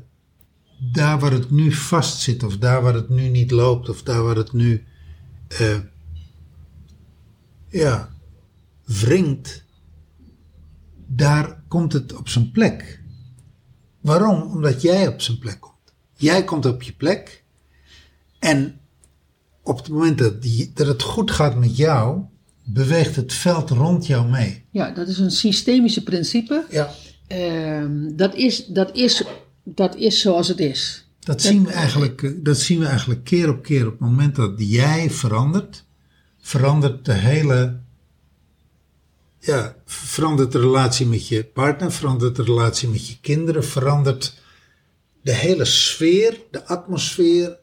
daar 0.94 1.20
waar 1.20 1.32
het 1.32 1.52
nu 1.52 1.72
vast 1.72 2.22
zit, 2.22 2.44
of 2.44 2.58
daar 2.58 2.82
waar 2.82 2.94
het 2.94 3.10
nu 3.10 3.28
niet 3.28 3.52
loopt, 3.52 3.89
of 3.89 4.04
daar 4.04 4.24
waar 4.24 4.36
het 4.36 4.54
nu 4.54 4.84
eh, 5.48 5.80
ja, 7.70 8.10
wringt, 8.86 9.63
daar 11.08 11.63
komt 11.68 11.94
het 11.94 12.15
op 12.15 12.30
zijn 12.30 12.52
plek. 12.52 13.02
Waarom? 14.02 14.42
Omdat 14.42 14.82
jij 14.82 15.08
op 15.08 15.22
zijn 15.22 15.39
plek 15.39 15.60
komt. 15.60 15.94
Jij 16.13 16.44
komt 16.44 16.65
op 16.65 16.82
je 16.82 16.94
plek 16.94 17.44
en 18.39 18.80
op 19.63 19.78
het 19.78 19.89
moment 19.89 20.18
dat, 20.18 20.42
die, 20.42 20.72
dat 20.74 20.88
het 20.88 21.02
goed 21.02 21.32
gaat 21.32 21.56
met 21.56 21.78
jou, 21.78 22.22
beweegt 22.63 23.15
het 23.15 23.34
veld 23.34 23.70
rond 23.70 24.06
jou 24.06 24.30
mee. 24.30 24.65
Ja, 24.72 24.92
dat 24.92 25.08
is 25.08 25.18
een 25.18 25.32
systemische 25.32 26.04
principe. 26.04 26.65
Ja. 26.70 26.92
Ehm, 27.30 28.15
dat, 28.15 28.36
is, 28.36 28.65
dat, 28.65 28.96
is, 28.96 29.24
dat 29.63 29.96
is 29.96 30.22
zoals 30.22 30.48
het 30.48 30.60
is. 30.60 31.08
Dat 31.20 31.42
zien, 31.42 31.65
we 31.65 31.72
eigenlijk, 31.72 32.24
eh, 32.24 32.32
dat 32.36 32.58
zien 32.58 32.80
we 32.80 32.86
eigenlijk 32.86 33.24
keer 33.24 33.50
op 33.50 33.63
keer. 33.63 33.86
Op 33.86 33.92
het 33.92 34.00
moment 34.00 34.36
dat 34.36 34.54
jij 34.58 35.10
verandert, 35.10 35.86
verandert 36.42 37.06
de 37.06 37.13
hele. 37.13 37.80
Ja, 39.39 39.76
verandert 39.86 40.52
de 40.52 40.60
relatie 40.60 41.06
met 41.06 41.28
je 41.28 41.44
partner, 41.44 41.92
verandert 41.92 42.36
de 42.36 42.44
relatie 42.44 42.89
met 42.89 43.08
je 43.08 43.18
kinderen, 43.22 43.65
verandert 43.65 44.42
de 45.22 45.34
hele 45.34 45.65
sfeer, 45.65 46.38
de 46.52 46.65
atmosfeer, 46.65 47.58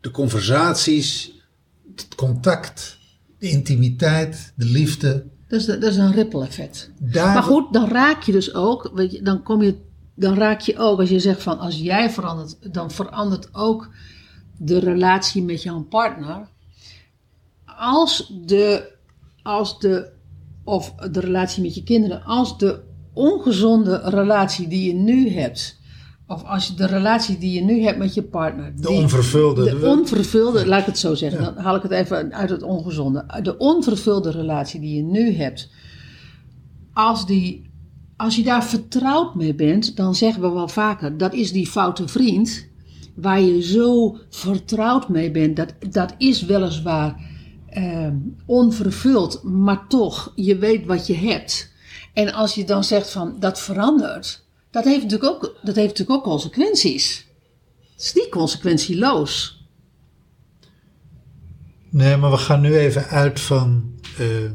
de 0.00 0.10
conversaties, 0.10 1.32
het 1.96 2.14
contact, 2.14 2.98
de 3.38 3.48
intimiteit, 3.48 4.52
de 4.56 4.64
liefde. 4.64 5.26
Dat 5.48 5.60
is, 5.60 5.66
de- 5.66 5.78
dat 5.78 5.90
is 5.90 5.96
een 5.96 6.12
ripple 6.12 6.44
effect. 6.44 6.90
Daar, 6.98 7.34
Maar 7.34 7.42
goed, 7.42 7.72
dan 7.72 7.88
raak 7.88 8.22
je 8.22 8.32
dus 8.32 8.54
ook, 8.54 8.90
weet 8.94 9.12
je, 9.12 9.22
dan 9.22 9.42
kom 9.42 9.62
je, 9.62 9.76
dan 10.14 10.34
raak 10.34 10.60
je 10.60 10.78
ook, 10.78 11.00
als 11.00 11.08
je 11.08 11.20
zegt 11.20 11.42
van 11.42 11.58
als 11.58 11.76
jij 11.78 12.10
verandert, 12.10 12.72
dan 12.74 12.90
verandert 12.90 13.54
ook 13.54 13.90
de 14.56 14.78
relatie 14.78 15.42
met 15.42 15.62
jouw 15.62 15.80
partner. 15.82 16.48
Als 17.78 18.32
de, 18.44 18.92
als 19.42 19.78
de, 19.78 20.10
of 20.64 20.94
de 20.94 21.20
relatie 21.20 21.62
met 21.62 21.74
je 21.74 21.82
kinderen, 21.82 22.22
als 22.24 22.58
de 22.58 22.80
ongezonde 23.12 24.00
relatie 24.04 24.68
die 24.68 24.86
je 24.86 24.94
nu 24.94 25.30
hebt, 25.30 25.77
of 26.30 26.44
als 26.44 26.66
je 26.66 26.74
de 26.74 26.86
relatie 26.86 27.38
die 27.38 27.52
je 27.52 27.60
nu 27.64 27.82
hebt 27.82 27.98
met 27.98 28.14
je 28.14 28.22
partner, 28.22 28.72
de 28.76 28.80
die- 28.86 28.96
onvervulde. 28.96 29.64
de 29.64 29.86
onvervulde, 29.86 30.66
laat 30.66 30.80
ik 30.80 30.86
het 30.86 30.98
zo 30.98 31.14
zeggen, 31.14 31.42
dan 31.44 31.56
haal 31.56 31.76
ik 31.76 31.82
het 31.82 31.90
even 31.90 32.34
uit 32.34 32.50
het 32.50 32.62
ongezonde. 32.62 33.40
De 33.42 33.56
onvervulde 33.58 34.30
relatie 34.30 34.80
die 34.80 34.96
je 34.96 35.02
nu 35.02 35.32
hebt, 35.32 35.70
als, 36.92 37.26
die, 37.26 37.70
als 38.16 38.36
je 38.36 38.42
daar 38.42 38.64
vertrouwd 38.64 39.34
mee 39.34 39.54
bent, 39.54 39.96
dan 39.96 40.14
zeggen 40.14 40.42
we 40.42 40.48
wel 40.50 40.68
vaker, 40.68 41.16
dat 41.18 41.34
is 41.34 41.52
die 41.52 41.66
foute 41.66 42.08
vriend 42.08 42.66
waar 43.14 43.40
je 43.40 43.62
zo 43.62 44.16
vertrouwd 44.30 45.08
mee 45.08 45.30
bent. 45.30 45.56
Dat, 45.56 45.74
dat 45.90 46.14
is 46.18 46.42
weliswaar 46.44 47.20
eh, 47.68 48.08
onvervuld, 48.46 49.42
maar 49.42 49.86
toch, 49.88 50.32
je 50.34 50.56
weet 50.58 50.86
wat 50.86 51.06
je 51.06 51.14
hebt. 51.14 51.72
En 52.14 52.32
als 52.32 52.54
je 52.54 52.64
dan 52.64 52.84
zegt 52.84 53.10
van 53.10 53.36
dat 53.38 53.60
verandert, 53.60 54.46
dat 54.70 54.84
heeft 54.84 55.02
natuurlijk 55.02 55.30
ook, 55.30 55.42
dat 55.62 55.74
heeft 55.74 55.88
natuurlijk 55.88 56.18
ook 56.18 56.24
consequenties. 56.24 57.26
Het 57.92 58.02
is 58.06 58.14
niet 58.14 58.28
consequentieloos. 58.28 59.62
Nee, 61.90 62.16
maar 62.16 62.30
we 62.30 62.36
gaan 62.36 62.60
nu 62.60 62.76
even 62.76 63.04
uit 63.06 63.40
van 63.40 63.94
eh, 64.18 64.50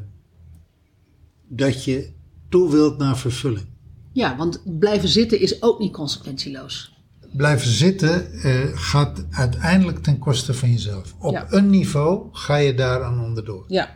dat 1.47 1.84
je 1.84 2.12
toe 2.49 2.71
wilt 2.71 2.97
naar 2.97 3.17
vervulling. 3.17 3.65
Ja, 4.12 4.38
want 4.38 4.80
blijven 4.80 5.10
zitten 5.10 5.39
is 5.39 5.62
ook 5.62 5.80
niet 5.80 5.93
consequentieloos. 5.93 6.91
Blijven 7.32 7.69
zitten 7.69 8.32
eh, 8.34 8.69
gaat 8.73 9.26
uiteindelijk 9.30 10.04
ten 10.04 10.17
koste 10.19 10.54
van 10.54 10.71
jezelf. 10.71 11.15
Op 11.19 11.32
Ja. 11.34 11.45
een 11.49 11.69
niveau 11.69 12.28
ga 12.32 12.56
je 12.56 12.73
daaraan 12.73 13.19
onderdoor. 13.19 13.65
Ja, 13.67 13.95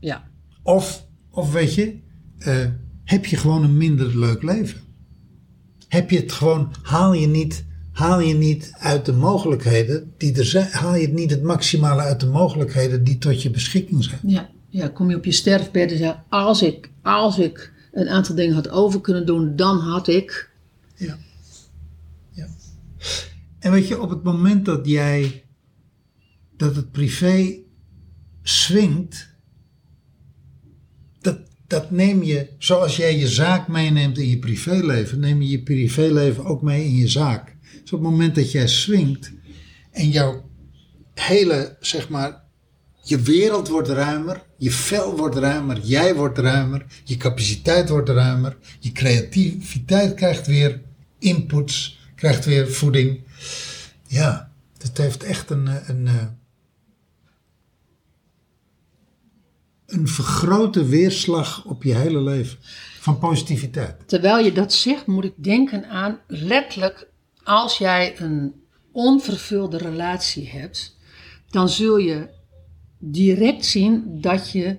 ja. 0.00 0.30
Of, 0.62 1.06
of 1.30 1.52
weet 1.52 1.74
je, 1.74 1.98
eh, 2.38 2.66
heb 3.04 3.26
je 3.26 3.36
gewoon 3.36 3.64
een 3.64 3.76
minder 3.76 4.18
leuk 4.18 4.42
leven? 4.42 4.80
Heb 5.92 6.10
je 6.10 6.16
het 6.16 6.32
gewoon, 6.32 6.72
haal 6.82 7.12
je 7.12 7.26
niet, 7.26 7.64
haal 7.90 8.20
je 8.20 8.34
niet 8.34 8.72
uit 8.78 9.04
de 9.04 9.12
mogelijkheden 9.12 10.12
die 10.16 10.38
er 10.38 10.44
zijn, 10.44 10.70
haal 10.70 10.94
je 10.94 11.06
het 11.06 11.12
niet 11.12 11.30
het 11.30 11.42
maximale 11.42 12.02
uit 12.02 12.20
de 12.20 12.26
mogelijkheden 12.26 13.04
die 13.04 13.18
tot 13.18 13.42
je 13.42 13.50
beschikking 13.50 14.04
zijn? 14.04 14.20
Ja, 14.22 14.50
ja, 14.68 14.88
kom 14.88 15.10
je 15.10 15.16
op 15.16 15.24
je 15.24 15.32
sterfbed 15.32 15.90
en 15.90 15.98
zeg, 15.98 16.16
als 16.28 16.62
ik, 16.62 16.90
als 17.02 17.38
ik 17.38 17.72
een 17.92 18.08
aantal 18.08 18.34
dingen 18.34 18.54
had 18.54 18.68
over 18.68 19.00
kunnen 19.00 19.26
doen, 19.26 19.56
dan 19.56 19.78
had 19.78 20.08
ik. 20.08 20.50
Ja. 20.96 21.18
ja. 22.30 22.46
En 23.58 23.72
weet 23.72 23.88
je, 23.88 24.00
op 24.00 24.10
het 24.10 24.22
moment 24.22 24.64
dat 24.64 24.86
jij, 24.86 25.44
dat 26.56 26.76
het 26.76 26.90
privé 26.90 27.58
swingt, 28.42 29.31
dat, 31.72 31.90
neem 31.90 32.22
je, 32.22 32.48
zoals 32.58 32.96
jij 32.96 33.18
je 33.18 33.28
zaak 33.28 33.68
meeneemt 33.68 34.18
in 34.18 34.28
je 34.28 34.38
privéleven, 34.38 35.20
neem 35.20 35.42
je 35.42 35.48
je 35.48 35.62
privéleven 35.62 36.44
ook 36.44 36.62
mee 36.62 36.84
in 36.84 36.96
je 36.96 37.08
zaak. 37.08 37.56
Dus 37.62 37.92
op 37.92 38.00
het 38.00 38.10
moment 38.10 38.34
dat 38.34 38.52
jij 38.52 38.68
swingt 38.68 39.32
en 39.90 40.08
jouw 40.10 40.50
hele, 41.14 41.76
zeg 41.80 42.08
maar, 42.08 42.42
je 43.02 43.20
wereld 43.20 43.68
wordt 43.68 43.88
ruimer, 43.88 44.42
je 44.56 44.70
vel 44.70 45.16
wordt 45.16 45.36
ruimer, 45.36 45.80
jij 45.80 46.14
wordt 46.14 46.38
ruimer, 46.38 46.86
je 47.04 47.16
capaciteit 47.16 47.88
wordt 47.88 48.08
ruimer, 48.08 48.56
je 48.78 48.92
creativiteit 48.92 50.14
krijgt 50.14 50.46
weer 50.46 50.80
inputs, 51.18 51.98
krijgt 52.14 52.44
weer 52.44 52.70
voeding. 52.70 53.20
Ja, 54.06 54.50
het 54.78 54.98
heeft 54.98 55.22
echt 55.22 55.50
een, 55.50 55.68
eh, 55.68 55.88
een, 55.88 56.08
een 59.92 60.08
vergrote 60.08 60.84
weerslag 60.84 61.64
op 61.64 61.82
je 61.82 61.94
hele 61.94 62.20
leven 62.22 62.58
van 63.00 63.18
positiviteit. 63.18 64.08
Terwijl 64.08 64.44
je 64.44 64.52
dat 64.52 64.72
zegt, 64.72 65.06
moet 65.06 65.24
ik 65.24 65.34
denken 65.36 65.88
aan 65.88 66.18
letterlijk, 66.26 67.08
als 67.42 67.78
jij 67.78 68.20
een 68.20 68.52
onvervulde 68.92 69.76
relatie 69.76 70.48
hebt, 70.48 70.96
dan 71.50 71.68
zul 71.68 71.96
je 71.96 72.28
direct 72.98 73.64
zien 73.64 74.20
dat 74.20 74.50
je. 74.50 74.76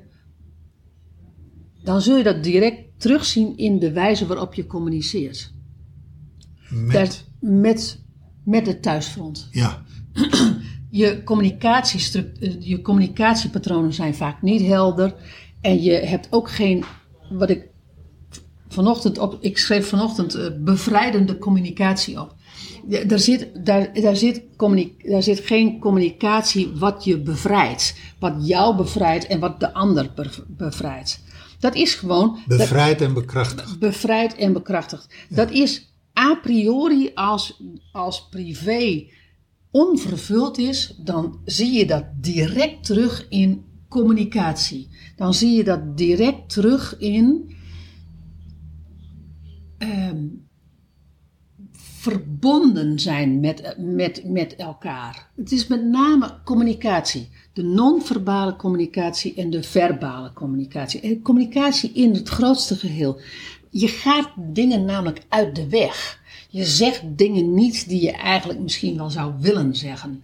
Dan 1.83 2.01
zul 2.01 2.17
je 2.17 2.23
dat 2.23 2.43
direct 2.43 2.77
terugzien 2.97 3.57
in 3.57 3.79
de 3.79 3.91
wijze 3.91 4.25
waarop 4.27 4.53
je 4.53 4.65
communiceert. 4.67 5.53
Met, 6.69 6.93
Dat- 6.93 7.23
met, 7.39 7.99
met 8.43 8.67
het 8.67 8.81
thuisfront. 8.81 9.47
ja, 9.51 9.83
Je, 10.95 11.23
communicatiestruct- 11.23 12.39
eh, 12.39 12.51
je 12.59 12.81
communicatiepatronen 12.81 13.93
zijn 13.93 14.15
vaak 14.15 14.41
niet 14.41 14.61
helder. 14.61 15.15
En 15.61 15.81
je 15.83 15.91
hebt 15.91 16.27
ook 16.29 16.49
geen, 16.49 16.83
wat 17.29 17.49
ik 17.49 17.67
vanochtend 18.67 19.17
op, 19.17 19.37
ik 19.39 19.57
schreef 19.57 19.87
vanochtend 19.87 20.35
eh, 20.35 20.47
bevrijdende 20.59 21.37
communicatie 21.37 22.19
op. 22.21 22.35
Ja, 22.87 23.03
Daar 23.03 23.19
zit, 23.19 23.65
daar, 23.65 24.01
daar, 24.01 24.15
zit 24.15 24.41
daar 25.09 25.23
zit 25.23 25.39
geen 25.39 25.79
communicatie 25.79 26.71
wat 26.75 27.03
je 27.03 27.19
bevrijdt. 27.19 27.95
Wat 28.19 28.47
jou 28.47 28.75
bevrijdt 28.75 29.27
en 29.27 29.39
wat 29.39 29.59
de 29.59 29.73
ander 29.73 30.11
bev- 30.15 30.39
bevrijdt. 30.47 31.23
Dat 31.59 31.75
is 31.75 31.93
gewoon 31.95 32.37
dat- 32.47 32.57
bevrijd 32.57 33.01
en 33.01 33.13
bekrachtigd. 33.13 33.79
bevrijd 33.79 34.35
en 34.35 34.53
bekrachtigd. 34.53 35.13
Dat 35.29 35.51
is 35.51 35.93
a 36.19 36.35
priori 36.41 37.11
als, 37.13 37.61
als 37.91 38.27
privé 38.29 39.05
onvervuld 39.73 40.57
is, 40.57 40.95
dan 40.99 41.39
zie 41.45 41.71
je 41.71 41.85
dat 41.85 42.05
direct 42.21 42.85
terug 42.85 43.25
in 43.29 43.63
communicatie. 43.89 44.89
Dan 45.15 45.33
zie 45.33 45.51
je 45.51 45.63
dat 45.63 45.97
direct 45.97 46.49
terug 46.49 46.97
in 46.97 47.55
ehm, 49.77 50.25
verbonden 52.03 52.99
zijn 52.99 53.39
met, 53.39 53.75
met, 53.77 54.23
met 54.25 54.55
elkaar. 54.55 55.31
Het 55.35 55.51
is 55.51 55.67
met 55.67 55.85
name 55.85 56.39
communicatie. 56.43 57.29
De 57.53 57.63
non-verbale 57.63 58.55
communicatie 58.55 59.33
en 59.35 59.49
de 59.49 59.63
verbale 59.63 60.33
communicatie. 60.33 60.99
En 60.99 61.21
communicatie 61.21 61.91
in 61.93 62.13
het 62.13 62.29
grootste 62.29 62.75
geheel. 62.75 63.19
Je 63.69 63.87
gaat 63.87 64.29
dingen 64.37 64.85
namelijk 64.85 65.25
uit 65.29 65.55
de 65.55 65.69
weg. 65.69 66.21
Je 66.53 66.65
zegt 66.65 67.01
dingen 67.05 67.53
niet 67.53 67.89
die 67.89 68.01
je 68.01 68.11
eigenlijk 68.11 68.59
misschien 68.59 68.97
wel 68.97 69.09
zou 69.09 69.33
willen 69.39 69.75
zeggen. 69.75 70.23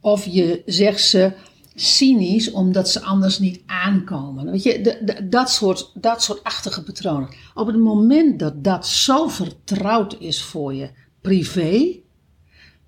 Of 0.00 0.26
je 0.26 0.62
zegt 0.66 1.00
ze 1.02 1.32
cynisch 1.74 2.50
omdat 2.50 2.88
ze 2.88 3.00
anders 3.02 3.38
niet 3.38 3.60
aankomen. 3.66 4.50
Weet 4.50 4.62
je, 4.62 4.80
de- 4.80 5.28
dat, 5.28 5.50
soort, 5.50 5.90
dat 5.94 6.22
soort 6.22 6.44
achtige 6.44 6.82
patronen. 6.82 7.28
Op 7.54 7.66
het 7.66 7.76
moment 7.76 8.38
dat 8.38 8.64
dat 8.64 8.86
zo 8.86 9.28
vertrouwd 9.28 10.16
is 10.18 10.42
voor 10.42 10.74
je 10.74 10.90
privé, 11.20 11.96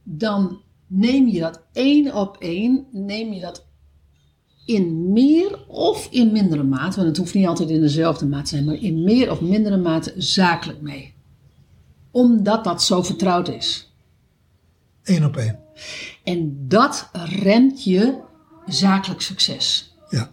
dan 0.03 0.61
neem 0.87 1.29
je 1.29 1.41
dat 1.41 1.61
één 1.73 2.15
op 2.15 2.37
één, 2.41 2.87
neem 2.91 3.33
je 3.33 3.41
dat 3.41 3.67
in 4.67 5.13
meer 5.13 5.67
of 5.69 6.09
in 6.11 6.33
mindere 6.33 6.63
mate, 6.63 6.97
want 6.97 7.09
het 7.09 7.17
hoeft 7.17 7.35
niet 7.35 7.47
altijd 7.47 7.71
in 7.71 7.81
dezelfde 7.81 8.27
mate 8.27 8.43
te 8.43 8.49
zijn, 8.49 8.65
maar 8.65 8.83
in 8.83 9.05
meer 9.05 9.31
of 9.31 9.41
mindere 9.41 9.77
mate 9.77 10.15
zakelijk 10.17 10.81
mee. 10.81 11.15
Omdat 12.13 12.65
dat 12.65 12.83
zo 12.83 13.03
vertrouwd 13.03 13.49
is. 13.49 13.93
Eén 15.03 15.25
op 15.25 15.37
één. 15.37 15.59
En 16.25 16.69
dat 16.69 17.11
remt 17.43 17.85
je 17.85 18.21
zakelijk 18.67 19.21
succes. 19.21 19.95
Ja, 20.11 20.31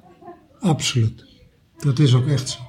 absoluut. 0.60 1.26
Dat 1.78 2.00
is 2.00 2.14
ook 2.14 2.28
echt 2.28 2.50
zo. 2.50 2.60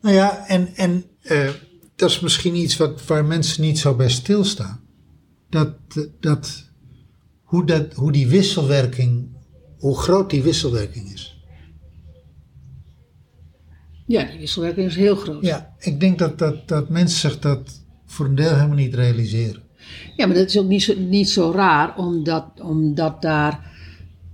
Nou 0.00 0.14
ja, 0.14 0.46
en, 0.46 0.74
en 0.74 1.04
eh, 1.22 1.50
dat 1.96 2.10
is 2.10 2.20
misschien 2.20 2.54
iets 2.54 2.76
wat, 2.76 3.06
waar 3.06 3.24
mensen 3.24 3.62
niet 3.62 3.78
zo 3.78 3.94
bij 3.94 4.10
stilstaan. 4.10 4.80
Dat, 5.48 5.74
eh, 5.88 6.02
dat, 6.20 6.70
hoe, 7.42 7.66
dat, 7.66 7.94
hoe 7.94 8.12
die 8.12 8.28
wisselwerking, 8.28 9.28
hoe 9.78 9.98
groot 9.98 10.30
die 10.30 10.42
wisselwerking 10.42 11.12
is. 11.12 11.31
Ja, 14.12 14.24
die 14.24 14.38
wisselwerking 14.38 14.86
is 14.86 14.96
heel 14.96 15.16
groot. 15.16 15.44
Ja, 15.44 15.74
ik 15.78 16.00
denk 16.00 16.18
dat, 16.18 16.38
dat, 16.38 16.68
dat 16.68 16.88
mensen 16.88 17.18
zich 17.20 17.38
dat 17.38 17.82
voor 18.06 18.26
een 18.26 18.34
deel 18.34 18.54
helemaal 18.54 18.76
niet 18.76 18.94
realiseren. 18.94 19.62
Ja, 20.16 20.26
maar 20.26 20.36
dat 20.36 20.48
is 20.48 20.58
ook 20.58 20.66
niet 20.66 20.82
zo, 20.82 20.94
niet 20.98 21.28
zo 21.28 21.50
raar, 21.50 21.96
omdat, 21.96 22.44
omdat, 22.62 23.22
daar, 23.22 23.70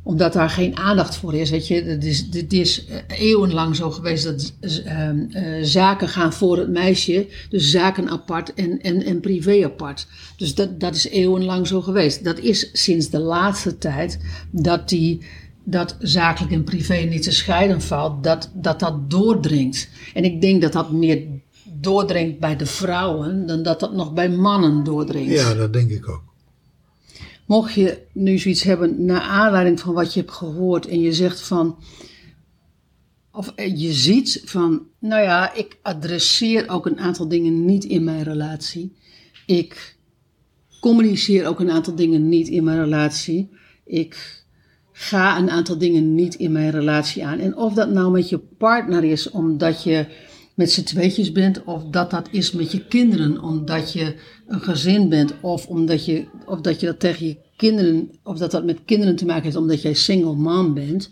omdat 0.02 0.32
daar 0.32 0.50
geen 0.50 0.76
aandacht 0.76 1.16
voor 1.16 1.34
is. 1.34 1.50
Weet 1.50 1.68
je, 1.68 1.82
het 1.82 2.04
is, 2.04 2.26
het 2.30 2.52
is 2.52 2.84
eh, 2.86 3.20
eeuwenlang 3.20 3.76
zo 3.76 3.90
geweest 3.90 4.24
dat 4.24 4.52
eh, 4.60 5.08
eh, 5.08 5.64
zaken 5.64 6.08
gaan 6.08 6.32
voor 6.32 6.58
het 6.58 6.70
meisje. 6.70 7.26
Dus 7.48 7.70
zaken 7.70 8.08
apart 8.08 8.54
en, 8.54 8.80
en, 8.80 9.02
en 9.02 9.20
privé 9.20 9.64
apart. 9.64 10.06
Dus 10.36 10.54
dat, 10.54 10.80
dat 10.80 10.94
is 10.94 11.08
eeuwenlang 11.08 11.66
zo 11.66 11.80
geweest. 11.80 12.24
Dat 12.24 12.38
is 12.38 12.70
sinds 12.72 13.10
de 13.10 13.20
laatste 13.20 13.78
tijd 13.78 14.18
dat 14.50 14.88
die 14.88 15.20
dat 15.70 15.96
zakelijk 15.98 16.52
en 16.52 16.64
privé 16.64 16.94
niet 16.94 17.22
te 17.22 17.32
scheiden 17.32 17.82
valt, 17.82 18.24
dat, 18.24 18.50
dat 18.54 18.80
dat 18.80 19.10
doordringt. 19.10 19.88
En 20.14 20.24
ik 20.24 20.40
denk 20.40 20.62
dat 20.62 20.72
dat 20.72 20.92
meer 20.92 21.26
doordringt 21.64 22.38
bij 22.38 22.56
de 22.56 22.66
vrouwen 22.66 23.46
dan 23.46 23.62
dat 23.62 23.80
dat 23.80 23.92
nog 23.92 24.12
bij 24.12 24.30
mannen 24.30 24.84
doordringt. 24.84 25.32
Ja, 25.32 25.54
dat 25.54 25.72
denk 25.72 25.90
ik 25.90 26.08
ook. 26.08 26.22
Mocht 27.46 27.74
je 27.74 28.02
nu 28.12 28.38
zoiets 28.38 28.62
hebben 28.62 29.04
naar 29.04 29.20
aanleiding 29.20 29.80
van 29.80 29.94
wat 29.94 30.14
je 30.14 30.20
hebt 30.20 30.32
gehoord 30.32 30.86
en 30.86 31.00
je 31.00 31.12
zegt 31.12 31.40
van, 31.40 31.78
of 33.32 33.52
je 33.56 33.92
ziet 33.92 34.42
van, 34.44 34.82
nou 34.98 35.22
ja, 35.22 35.54
ik 35.54 35.76
adresseer 35.82 36.68
ook 36.68 36.86
een 36.86 36.98
aantal 36.98 37.28
dingen 37.28 37.64
niet 37.64 37.84
in 37.84 38.04
mijn 38.04 38.22
relatie. 38.22 38.96
Ik 39.46 39.96
communiceer 40.80 41.46
ook 41.46 41.60
een 41.60 41.70
aantal 41.70 41.94
dingen 41.94 42.28
niet 42.28 42.48
in 42.48 42.64
mijn 42.64 42.82
relatie. 42.84 43.50
Ik 43.84 44.37
ga 45.00 45.38
een 45.38 45.50
aantal 45.50 45.78
dingen 45.78 46.14
niet 46.14 46.34
in 46.34 46.52
mijn 46.52 46.70
relatie 46.70 47.26
aan. 47.26 47.38
En 47.38 47.56
of 47.56 47.74
dat 47.74 47.90
nou 47.90 48.10
met 48.10 48.28
je 48.28 48.38
partner 48.38 49.04
is 49.04 49.30
omdat 49.30 49.82
je 49.82 50.06
met 50.54 50.70
z'n 50.70 50.82
tweetjes 50.82 51.32
bent, 51.32 51.64
of 51.64 51.84
dat 51.84 52.10
dat 52.10 52.28
is 52.30 52.52
met 52.52 52.72
je 52.72 52.86
kinderen 52.86 53.42
omdat 53.42 53.92
je 53.92 54.16
een 54.46 54.60
gezin 54.60 55.08
bent, 55.08 55.34
of 55.40 55.66
omdat 55.66 56.04
je, 56.04 56.26
of 56.46 56.60
dat 56.60 56.80
je 56.80 56.86
dat 56.86 57.00
tegen 57.00 57.26
je 57.26 57.38
kinderen, 57.56 58.10
of 58.22 58.38
dat 58.38 58.50
dat 58.50 58.64
met 58.64 58.84
kinderen 58.84 59.16
te 59.16 59.26
maken 59.26 59.42
heeft 59.42 59.56
omdat 59.56 59.82
jij 59.82 59.94
single 59.94 60.34
mom 60.34 60.74
bent. 60.74 61.10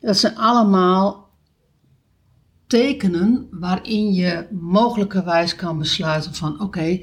Dat 0.00 0.16
zijn 0.16 0.36
allemaal 0.36 1.28
tekenen 2.66 3.48
waarin 3.50 4.12
je 4.12 4.46
mogelijkerwijs 4.50 5.56
kan 5.56 5.78
besluiten 5.78 6.34
van 6.34 6.60
oké, 6.60 7.00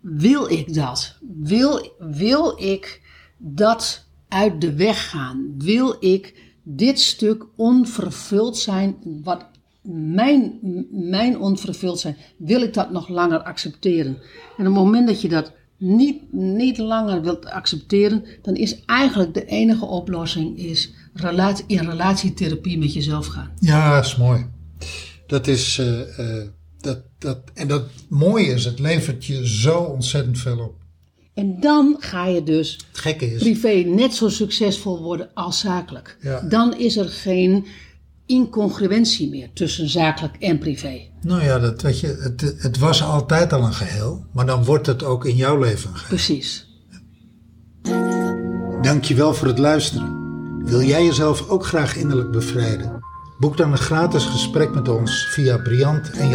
wil 0.00 0.50
ik 0.50 0.74
dat? 0.74 1.18
Wil, 1.40 1.94
wil 1.98 2.62
ik 2.62 3.02
dat 3.38 4.03
uit 4.34 4.60
de 4.60 4.74
weg 4.74 5.10
gaan? 5.10 5.54
Wil 5.58 5.96
ik 6.00 6.34
dit 6.62 7.00
stuk 7.00 7.44
onvervuld 7.56 8.56
zijn, 8.56 8.96
wat 9.22 9.46
mijn, 10.22 10.58
mijn 10.90 11.38
onvervuld 11.38 12.00
zijn, 12.00 12.16
wil 12.36 12.62
ik 12.62 12.74
dat 12.74 12.90
nog 12.90 13.08
langer 13.08 13.42
accepteren? 13.42 14.18
En 14.56 14.66
op 14.66 14.74
het 14.74 14.84
moment 14.84 15.06
dat 15.06 15.20
je 15.20 15.28
dat 15.28 15.52
niet, 15.76 16.32
niet 16.32 16.78
langer 16.78 17.22
wilt 17.22 17.46
accepteren, 17.46 18.24
dan 18.42 18.54
is 18.54 18.84
eigenlijk 18.84 19.34
de 19.34 19.44
enige 19.44 19.84
oplossing 19.84 20.58
is 20.58 20.92
in 21.66 21.78
relatietherapie 21.78 22.78
met 22.78 22.92
jezelf 22.92 23.26
gaan. 23.26 23.50
Ja, 23.60 23.94
dat 23.94 24.04
is 24.04 24.16
mooi. 24.16 24.46
Dat 25.26 25.46
is, 25.46 25.78
eh, 25.78 26.18
eh, 26.18 26.48
dat, 26.80 27.02
dat, 27.18 27.38
en 27.54 27.68
dat 27.68 27.84
mooie 28.08 28.46
is, 28.46 28.64
het 28.64 28.78
levert 28.78 29.24
je 29.24 29.48
zo 29.48 29.78
ontzettend 29.78 30.38
veel 30.38 30.58
op. 30.58 30.83
En 31.34 31.60
dan 31.60 31.96
ga 31.98 32.26
je 32.26 32.42
dus 32.42 32.78
is, 32.94 33.42
privé 33.42 33.72
net 33.72 34.14
zo 34.14 34.28
succesvol 34.28 35.02
worden 35.02 35.30
als 35.34 35.60
zakelijk. 35.60 36.16
Ja. 36.20 36.40
Dan 36.40 36.76
is 36.76 36.96
er 36.96 37.08
geen 37.08 37.66
incongruentie 38.26 39.28
meer 39.28 39.50
tussen 39.54 39.88
zakelijk 39.88 40.36
en 40.36 40.58
privé. 40.58 41.00
nou 41.22 41.42
ja, 41.42 41.58
dat, 41.58 41.82
weet 41.82 42.00
je, 42.00 42.06
het, 42.06 42.54
het 42.58 42.78
was 42.78 43.02
altijd 43.02 43.52
al 43.52 43.62
een 43.62 43.74
geheel, 43.74 44.24
maar 44.32 44.46
dan 44.46 44.64
wordt 44.64 44.86
het 44.86 45.02
ook 45.02 45.24
in 45.24 45.36
jouw 45.36 45.58
leven 45.58 45.90
een 45.90 45.96
geheel. 45.96 46.08
Precies. 46.08 46.66
Dankjewel 48.82 49.34
voor 49.34 49.46
het 49.46 49.58
luisteren. 49.58 50.22
Wil 50.64 50.82
jij 50.82 51.04
jezelf 51.04 51.48
ook 51.48 51.66
graag 51.66 51.96
innerlijk 51.96 52.30
bevrijden? 52.30 53.02
Boek 53.38 53.56
dan 53.56 53.72
een 53.72 53.78
gratis 53.78 54.24
gesprek 54.24 54.74
met 54.74 54.88
ons 54.88 55.26
via 55.30 55.58
briant 55.58 56.10
en 56.10 56.28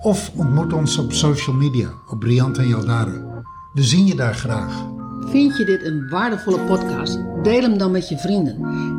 Of 0.00 0.30
ontmoet 0.34 0.72
ons 0.72 0.98
op 0.98 1.12
social 1.12 1.56
media 1.56 1.88
op 2.06 2.20
Briant 2.20 2.58
en 2.58 2.68
Jaldara. 2.68 3.27
We 3.72 3.82
zien 3.82 4.06
je 4.06 4.14
daar 4.14 4.34
graag. 4.34 4.86
Vind 5.20 5.56
je 5.56 5.64
dit 5.64 5.84
een 5.84 6.08
waardevolle 6.08 6.60
podcast? 6.60 7.18
Deel 7.42 7.62
hem 7.62 7.78
dan 7.78 7.90
met 7.90 8.08
je 8.08 8.18
vrienden. 8.18 8.54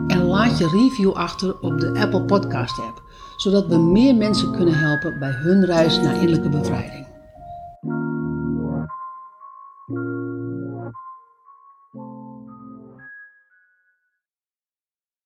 En 0.07 0.21
laat 0.23 0.57
je 0.57 0.67
review 0.67 1.11
achter 1.11 1.59
op 1.59 1.79
de 1.79 1.99
Apple 1.99 2.23
Podcast 2.23 2.79
app. 2.79 3.01
Zodat 3.37 3.67
we 3.67 3.77
meer 3.77 4.15
mensen 4.15 4.51
kunnen 4.51 4.77
helpen 4.77 5.19
bij 5.19 5.31
hun 5.31 5.65
reis 5.65 5.99
naar 5.99 6.15
innerlijke 6.15 6.49
bevrijding. 6.49 7.08